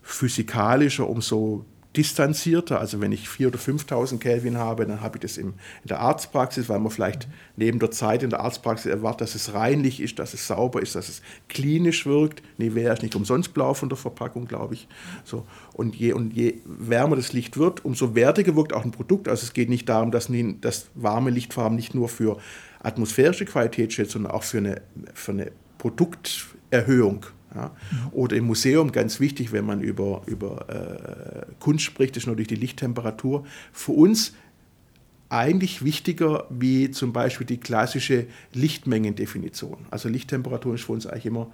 physikalischer, 0.02 1.08
umso 1.08 1.64
distanzierter. 1.96 2.78
Also 2.78 3.00
wenn 3.00 3.10
ich 3.12 3.26
4.000 3.26 3.46
oder 3.48 3.58
5.000 3.58 4.18
Kelvin 4.18 4.58
habe, 4.58 4.86
dann 4.86 5.00
habe 5.00 5.18
ich 5.18 5.22
das 5.22 5.36
in 5.36 5.54
der 5.84 6.00
Arztpraxis, 6.00 6.68
weil 6.68 6.78
man 6.78 6.90
vielleicht 6.90 7.26
neben 7.56 7.78
der 7.78 7.90
Zeit 7.90 8.22
in 8.22 8.30
der 8.30 8.40
Arztpraxis 8.40 8.90
erwartet, 8.90 9.22
dass 9.22 9.34
es 9.34 9.54
reinlich 9.54 10.00
ist, 10.00 10.18
dass 10.18 10.32
es 10.32 10.46
sauber 10.46 10.80
ist, 10.82 10.94
dass 10.94 11.08
es 11.08 11.22
klinisch 11.48 12.06
wirkt. 12.06 12.42
Nivea 12.58 12.92
ist 12.92 13.02
nicht 13.02 13.16
umsonst 13.16 13.52
blau 13.54 13.74
von 13.74 13.88
der 13.88 13.98
Verpackung, 13.98 14.46
glaube 14.46 14.74
ich. 14.74 14.86
So. 15.24 15.46
Und, 15.72 15.96
je, 15.96 16.12
und 16.12 16.32
je 16.32 16.58
wärmer 16.64 17.16
das 17.16 17.32
Licht 17.32 17.58
wird, 17.58 17.84
umso 17.84 18.14
wertiger 18.14 18.54
wirkt 18.54 18.72
auch 18.72 18.84
ein 18.84 18.92
Produkt. 18.92 19.28
Also 19.28 19.44
es 19.44 19.52
geht 19.52 19.68
nicht 19.68 19.88
darum, 19.88 20.12
dass, 20.12 20.30
dass 20.60 20.90
warme 20.94 21.30
Lichtfarben 21.30 21.76
nicht 21.76 21.94
nur 21.94 22.08
für 22.08 22.38
atmosphärische 22.82 23.44
Qualität 23.44 23.92
steht, 23.92 24.10
sondern 24.10 24.32
auch 24.32 24.44
für 24.44 24.58
eine, 24.58 24.82
für 25.14 25.32
eine 25.32 25.52
Produkterhöhung 25.78 27.26
ja. 27.54 27.74
Oder 28.12 28.36
im 28.36 28.46
Museum, 28.46 28.92
ganz 28.92 29.20
wichtig, 29.20 29.52
wenn 29.52 29.64
man 29.64 29.80
über, 29.80 30.22
über 30.26 30.68
äh, 30.68 31.52
Kunst 31.58 31.84
spricht, 31.84 32.16
ist 32.16 32.26
natürlich 32.26 32.48
die 32.48 32.56
Lichttemperatur. 32.56 33.44
Für 33.72 33.92
uns 33.92 34.34
eigentlich 35.28 35.84
wichtiger 35.84 36.46
wie 36.50 36.90
zum 36.90 37.12
Beispiel 37.12 37.46
die 37.46 37.58
klassische 37.58 38.26
Lichtmengendefinition. 38.52 39.86
Also 39.90 40.08
Lichttemperatur 40.08 40.74
ist 40.74 40.84
für 40.84 40.92
uns 40.92 41.06
eigentlich 41.06 41.26
immer 41.26 41.50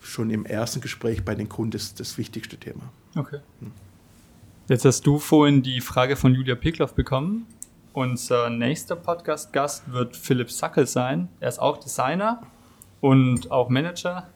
schon 0.00 0.30
im 0.30 0.44
ersten 0.44 0.80
Gespräch 0.80 1.24
bei 1.24 1.34
den 1.34 1.48
Kunden 1.48 1.72
das, 1.72 1.94
das 1.94 2.18
wichtigste 2.18 2.58
Thema. 2.58 2.92
Okay. 3.16 3.38
Jetzt 4.68 4.84
hast 4.84 5.06
du 5.06 5.18
vorhin 5.18 5.62
die 5.62 5.80
Frage 5.80 6.16
von 6.16 6.34
Julia 6.34 6.54
Pickloff 6.54 6.94
bekommen. 6.94 7.46
Unser 7.94 8.50
nächster 8.50 8.96
Podcast-Gast 8.96 9.90
wird 9.92 10.16
Philipp 10.16 10.50
Sackel 10.50 10.86
sein. 10.86 11.28
Er 11.40 11.48
ist 11.48 11.60
auch 11.60 11.78
Designer 11.78 12.42
und 13.00 13.50
auch 13.50 13.70
Manager 13.70 14.28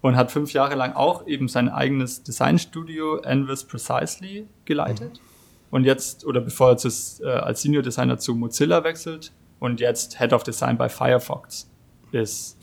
und 0.00 0.16
hat 0.16 0.30
fünf 0.30 0.52
Jahre 0.52 0.74
lang 0.74 0.92
auch 0.94 1.26
eben 1.26 1.48
sein 1.48 1.68
eigenes 1.68 2.22
Designstudio 2.22 3.16
Envis 3.18 3.64
Precisely 3.64 4.46
geleitet. 4.64 5.14
Mhm. 5.14 5.30
Und 5.70 5.84
jetzt, 5.84 6.24
oder 6.24 6.40
bevor 6.40 6.70
er 6.70 6.76
zu, 6.78 6.88
äh, 7.22 7.28
als 7.28 7.62
Senior 7.62 7.82
Designer 7.82 8.18
zu 8.18 8.34
Mozilla 8.34 8.82
wechselt 8.82 9.32
und 9.60 9.80
jetzt 9.80 10.18
Head 10.18 10.32
of 10.32 10.42
Design 10.42 10.76
bei 10.78 10.88
Firefox 10.88 11.70
ist. 12.12 12.56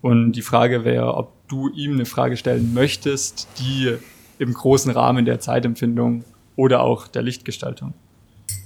Und 0.00 0.32
die 0.32 0.42
Frage 0.42 0.84
wäre, 0.84 1.14
ob 1.14 1.32
du 1.48 1.68
ihm 1.68 1.92
eine 1.94 2.06
Frage 2.06 2.36
stellen 2.36 2.72
möchtest, 2.72 3.48
die 3.58 3.96
im 4.38 4.52
großen 4.54 4.90
Rahmen 4.90 5.24
der 5.24 5.40
Zeitempfindung 5.40 6.24
oder 6.54 6.82
auch 6.82 7.08
der 7.08 7.22
Lichtgestaltung 7.22 7.94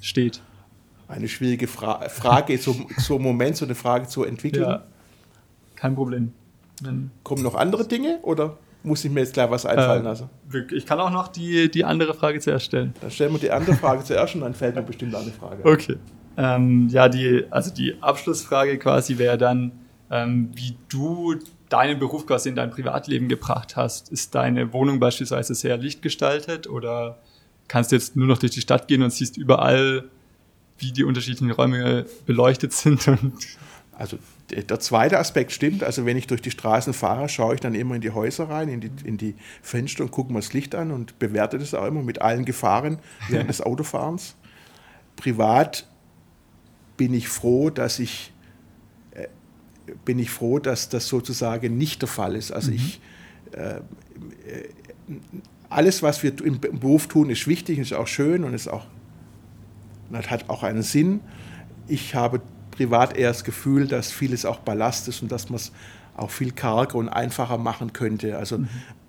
steht. 0.00 0.40
Eine 1.09 1.28
schwierige 1.28 1.66
Fra 1.66 2.09
Frage, 2.09 2.56
so, 2.59 2.76
so 2.98 3.18
Moment, 3.18 3.56
so 3.56 3.64
eine 3.64 3.74
Frage 3.74 4.06
zu 4.06 4.24
entwickeln. 4.24 4.64
Ja, 4.64 4.85
kein 5.74 5.94
Problem. 5.94 6.33
Dann 6.82 7.10
Kommen 7.22 7.42
noch 7.42 7.54
andere 7.54 7.86
Dinge 7.86 8.18
oder 8.22 8.58
muss 8.82 9.04
ich 9.04 9.10
mir 9.10 9.20
jetzt 9.20 9.34
gleich 9.34 9.50
was 9.50 9.66
einfallen 9.66 10.02
äh, 10.02 10.08
lassen? 10.08 10.30
Ich 10.72 10.86
kann 10.86 11.00
auch 11.00 11.10
noch 11.10 11.28
die, 11.28 11.70
die 11.70 11.84
andere 11.84 12.14
Frage 12.14 12.40
zuerst 12.40 12.66
stellen. 12.66 12.94
Dann 13.00 13.10
stellen 13.10 13.32
wir 13.32 13.38
die 13.38 13.50
andere 13.50 13.74
Frage 13.74 14.04
zuerst 14.04 14.34
und 14.34 14.40
dann 14.40 14.54
fällt 14.54 14.74
mir 14.74 14.82
bestimmt 14.82 15.14
eine 15.14 15.30
Frage. 15.30 15.64
Okay. 15.64 15.96
Ähm, 16.36 16.88
ja, 16.88 17.08
die, 17.08 17.44
also 17.50 17.72
die 17.72 18.00
Abschlussfrage 18.02 18.78
quasi 18.78 19.18
wäre 19.18 19.36
dann, 19.36 19.72
ähm, 20.10 20.50
wie 20.54 20.76
du 20.88 21.36
deinen 21.68 21.98
Beruf 21.98 22.26
quasi 22.26 22.48
in 22.48 22.56
dein 22.56 22.70
Privatleben 22.70 23.28
gebracht 23.28 23.76
hast. 23.76 24.10
Ist 24.10 24.34
deine 24.34 24.72
Wohnung 24.72 25.00
beispielsweise 25.00 25.54
sehr 25.54 25.76
lichtgestaltet 25.76 26.68
oder 26.68 27.18
kannst 27.68 27.92
du 27.92 27.96
jetzt 27.96 28.16
nur 28.16 28.26
noch 28.26 28.38
durch 28.38 28.52
die 28.52 28.60
Stadt 28.60 28.88
gehen 28.88 29.02
und 29.02 29.10
siehst 29.10 29.36
überall, 29.36 30.04
wie 30.78 30.92
die 30.92 31.04
unterschiedlichen 31.04 31.50
Räume 31.50 32.06
beleuchtet 32.26 32.72
sind? 32.72 33.08
Also 34.00 34.18
der 34.50 34.80
zweite 34.80 35.18
Aspekt 35.18 35.52
stimmt. 35.52 35.84
Also 35.84 36.06
wenn 36.06 36.16
ich 36.16 36.26
durch 36.26 36.40
die 36.40 36.50
Straßen 36.50 36.94
fahre, 36.94 37.28
schaue 37.28 37.54
ich 37.54 37.60
dann 37.60 37.74
immer 37.74 37.96
in 37.96 38.00
die 38.00 38.10
Häuser 38.10 38.48
rein, 38.48 38.68
in 38.68 38.80
die, 38.80 38.90
in 39.04 39.18
die 39.18 39.34
Fenster 39.60 40.04
und 40.04 40.10
gucke 40.10 40.32
mir 40.32 40.38
das 40.38 40.54
Licht 40.54 40.74
an 40.74 40.90
und 40.90 41.18
bewerte 41.18 41.58
das 41.58 41.74
auch 41.74 41.84
immer 41.84 42.02
mit 42.02 42.22
allen 42.22 42.46
Gefahren 42.46 42.98
während 43.28 43.50
des 43.50 43.60
Autofahrens. 43.66 44.36
Privat 45.16 45.86
bin 46.96 47.12
ich 47.12 47.28
froh, 47.28 47.68
dass 47.68 47.98
ich 47.98 48.32
äh, 49.10 49.26
bin 50.06 50.18
ich 50.18 50.30
froh, 50.30 50.58
dass 50.58 50.88
das 50.88 51.06
sozusagen 51.06 51.76
nicht 51.76 52.00
der 52.00 52.08
Fall 52.08 52.36
ist. 52.36 52.52
Also 52.52 52.70
mhm. 52.70 52.76
ich 52.76 53.00
äh, 53.52 53.80
alles, 55.68 56.02
was 56.02 56.22
wir 56.22 56.32
im 56.42 56.58
Beruf 56.58 57.06
tun, 57.06 57.28
ist 57.28 57.46
wichtig, 57.46 57.78
ist 57.78 57.92
auch 57.92 58.06
schön 58.06 58.44
und 58.44 58.54
ist 58.54 58.66
auch 58.66 58.86
hat 60.10 60.48
auch 60.48 60.62
einen 60.62 60.82
Sinn. 60.82 61.20
Ich 61.86 62.14
habe 62.14 62.40
privat 62.80 63.14
eher 63.14 63.28
das 63.28 63.44
Gefühl, 63.44 63.86
dass 63.86 64.10
vieles 64.10 64.46
auch 64.46 64.60
Ballast 64.60 65.06
ist 65.06 65.20
und 65.20 65.30
dass 65.30 65.50
man 65.50 65.56
es 65.56 65.70
auch 66.16 66.30
viel 66.30 66.50
karger 66.50 66.94
und 66.94 67.10
einfacher 67.10 67.58
machen 67.58 67.92
könnte. 67.92 68.38
Also 68.38 68.56
mhm. 68.56 68.68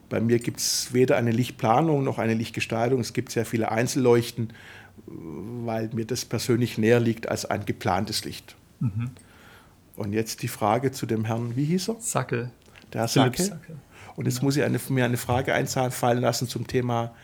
bei 0.10 0.20
mir 0.20 0.40
gibt 0.40 0.60
es 0.60 0.94
weder 0.94 1.16
eine 1.16 1.32
Lichtplanung 1.32 2.04
noch 2.04 2.20
eine 2.20 2.34
Lichtgestaltung. 2.34 3.00
Es 3.00 3.14
gibt 3.14 3.32
sehr 3.32 3.46
viele 3.46 3.72
Einzelleuchten, 3.72 4.52
weil 5.06 5.90
mir 5.94 6.04
das 6.06 6.26
persönlich 6.26 6.78
näher 6.78 7.00
liegt 7.00 7.30
als 7.30 7.46
ein 7.46 7.64
geplantes 7.66 8.26
Licht. 8.26 8.58
Mhm. 8.82 9.12
Und 9.96 10.12
jetzt 10.12 10.42
die 10.42 10.50
Frage 10.50 10.92
zu 10.92 11.06
dem 11.06 11.24
Herrn, 11.24 11.56
wie 11.56 11.64
hieß 11.64 11.92
er? 11.92 11.96
Sackel. 12.00 12.52
Der 12.92 13.02
Herr 13.02 13.08
Sackel. 13.08 13.46
Sackel. 13.46 13.78
Und 14.18 14.26
jetzt 14.26 14.40
genau. 14.40 14.48
muss 14.48 14.58
ich 14.58 14.64
eine, 14.64 14.82
mir 14.90 15.06
eine 15.06 15.16
Frage 15.16 15.54
einfallen 15.54 16.20
lassen 16.20 16.50
zum 16.50 16.68
Thema 16.68 17.16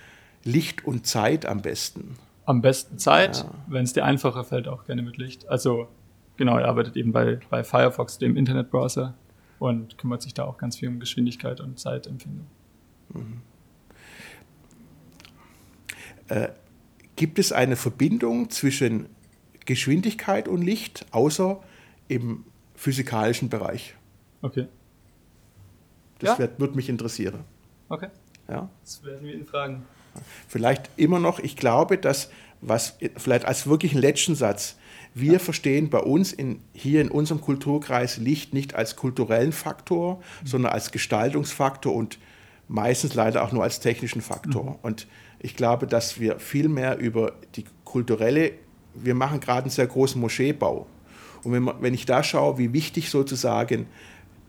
Licht 0.45 0.85
und 0.85 1.05
Zeit 1.05 1.45
am 1.45 1.61
besten. 1.61 2.15
Am 2.45 2.61
besten 2.61 2.97
Zeit, 2.99 3.39
ja. 3.39 3.51
wenn 3.67 3.83
es 3.83 3.91
dir 3.91 4.05
einfacher 4.05 4.45
fällt, 4.45 4.69
auch 4.69 4.85
gerne 4.85 5.01
mit 5.01 5.17
Licht. 5.17 5.49
Also 5.49 5.89
genau, 6.37 6.57
er 6.57 6.67
arbeitet 6.67 6.95
eben 6.95 7.11
bei, 7.11 7.39
bei 7.49 7.63
Firefox, 7.63 8.17
dem 8.17 8.37
Internetbrowser, 8.37 9.13
und 9.59 9.97
kümmert 9.97 10.21
sich 10.21 10.33
da 10.33 10.45
auch 10.45 10.57
ganz 10.57 10.77
viel 10.77 10.89
um 10.89 10.99
Geschwindigkeit 10.99 11.59
und 11.59 11.79
Zeitempfindung. 11.79 12.45
Mhm. 13.13 13.41
Äh, 16.27 16.49
gibt 17.15 17.39
es 17.39 17.51
eine 17.51 17.75
Verbindung 17.75 18.49
zwischen 18.49 19.07
Geschwindigkeit 19.65 20.47
und 20.47 20.61
Licht, 20.61 21.05
außer 21.11 21.61
im 22.07 22.45
physikalischen 22.75 23.49
Bereich? 23.49 23.95
Okay. 24.41 24.67
Das 26.19 26.37
ja. 26.37 26.49
würde 26.57 26.75
mich 26.75 26.89
interessieren. 26.89 27.43
Okay. 27.89 28.09
Ja? 28.47 28.69
Das 28.83 29.03
werden 29.03 29.25
wir 29.25 29.33
ihn 29.33 29.45
fragen. 29.45 29.85
Vielleicht 30.47 30.89
immer 30.95 31.19
noch, 31.19 31.39
ich 31.39 31.55
glaube, 31.55 31.97
dass 31.97 32.29
was 32.59 32.97
vielleicht 33.17 33.45
als 33.45 33.67
wirklich 33.67 33.93
ein 33.93 34.01
letzten 34.01 34.33
Satz, 34.33 34.77
wir 35.13 35.33
ja. 35.33 35.39
verstehen 35.39 35.89
bei 35.89 35.99
uns 35.99 36.33
in, 36.33 36.59
hier 36.73 37.01
in 37.01 37.09
unserem 37.09 37.41
Kulturkreis 37.41 38.17
Licht 38.17 38.53
nicht 38.53 38.75
als 38.75 38.95
kulturellen 38.95 39.51
Faktor, 39.51 40.15
mhm. 40.15 40.47
sondern 40.47 40.73
als 40.73 40.91
Gestaltungsfaktor 40.91 41.93
und 41.93 42.19
meistens 42.67 43.13
leider 43.13 43.43
auch 43.43 43.51
nur 43.51 43.63
als 43.63 43.79
technischen 43.79 44.21
Faktor. 44.21 44.63
Mhm. 44.63 44.75
Und 44.81 45.07
ich 45.39 45.55
glaube, 45.55 45.87
dass 45.87 46.19
wir 46.19 46.39
viel 46.39 46.67
mehr 46.67 46.97
über 46.97 47.33
die 47.55 47.65
kulturelle, 47.83 48.51
wir 48.93 49.15
machen 49.15 49.39
gerade 49.39 49.63
einen 49.63 49.69
sehr 49.69 49.87
großen 49.87 50.19
Moscheebau. 50.19 50.87
Und 51.43 51.51
wenn, 51.51 51.63
man, 51.63 51.81
wenn 51.81 51.93
ich 51.93 52.05
da 52.05 52.23
schaue, 52.23 52.57
wie 52.57 52.73
wichtig 52.73 53.09
sozusagen 53.09 53.87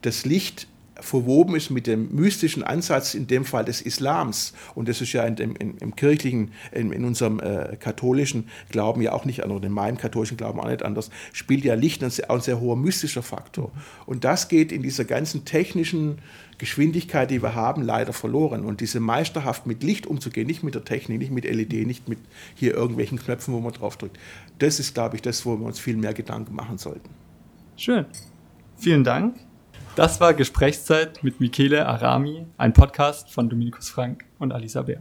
das 0.03 0.25
Licht 0.25 0.69
verwoben 1.01 1.55
ist 1.55 1.71
mit 1.71 1.87
dem 1.87 2.15
mystischen 2.15 2.63
Ansatz, 2.63 3.15
in 3.15 3.27
dem 3.27 3.45
Fall 3.45 3.65
des 3.65 3.81
Islams. 3.81 4.53
Und 4.75 4.89
das 4.89 5.01
ist 5.01 5.13
ja 5.13 5.25
in 5.25 5.37
dem, 5.37 5.57
in, 5.57 5.77
im 5.79 5.97
kirchlichen, 5.97 6.53
in, 6.73 6.93
in 6.93 7.05
unserem 7.05 7.41
äh, 7.41 7.77
katholischen 7.79 8.49
Glauben 8.71 9.01
ja 9.03 9.13
auch 9.13 9.25
nicht 9.25 9.45
anders, 9.45 9.63
in 9.63 9.73
meinem 9.73 9.97
katholischen 9.97 10.37
Glauben 10.37 10.61
auch 10.61 10.69
nicht 10.69 10.83
anders, 10.83 11.11
spielt 11.33 11.65
ja 11.65 11.75
Licht 11.75 12.03
ein 12.03 12.11
sehr, 12.11 12.31
ein 12.31 12.41
sehr 12.41 12.61
hoher 12.61 12.77
mystischer 12.77 13.23
Faktor. 13.23 13.71
Und 14.07 14.25
das 14.25 14.49
geht 14.49 14.73
in 14.73 14.83
dieser 14.83 15.05
ganzen 15.05 15.45
technischen 15.45 16.19
Geschwindigkeit, 16.59 17.31
die 17.31 17.43
wir 17.43 17.55
haben, 17.55 17.83
leider 17.83 18.13
verloren. 18.13 18.65
Und 18.65 18.81
diese 18.81 19.01
meisterhaft 19.01 19.67
mit 19.67 19.83
Licht 19.83 20.07
umzugehen, 20.07 20.47
nicht 20.47 20.63
mit 20.63 20.75
der 20.75 20.85
Technik, 20.85 21.21
nicht 21.21 21.33
mit 21.33 21.45
LED, 21.45 21.87
nicht 21.87 22.09
mit 22.09 22.19
hier 22.55 22.75
irgendwelchen 22.75 23.19
Knöpfen, 23.19 23.55
wo 23.55 23.61
man 23.61 23.73
drauf 23.73 23.97
drückt, 23.97 24.19
das 24.59 24.81
ist, 24.81 24.95
glaube 24.95 25.17
ich, 25.17 25.23
das, 25.23 25.47
wo 25.47 25.57
wir 25.57 25.67
uns 25.67 25.79
viel 25.79 25.97
mehr 25.97 26.15
Gedanken 26.15 26.55
machen 26.55 26.79
sollten. 26.79 27.09
Schön. 27.77 28.07
Vielen 28.77 29.05
Dank. 29.05 29.37
Das 29.99 30.21
war 30.21 30.33
Gesprächszeit 30.33 31.25
mit 31.25 31.41
Michele 31.41 31.85
Arami, 31.85 32.47
ein 32.57 32.73
Podcast 32.73 33.33
von 33.33 33.49
Dominikus 33.49 33.91
Frank 33.91 34.27
und 34.39 34.53
Alisa 34.53 34.83
Bär. 34.83 35.01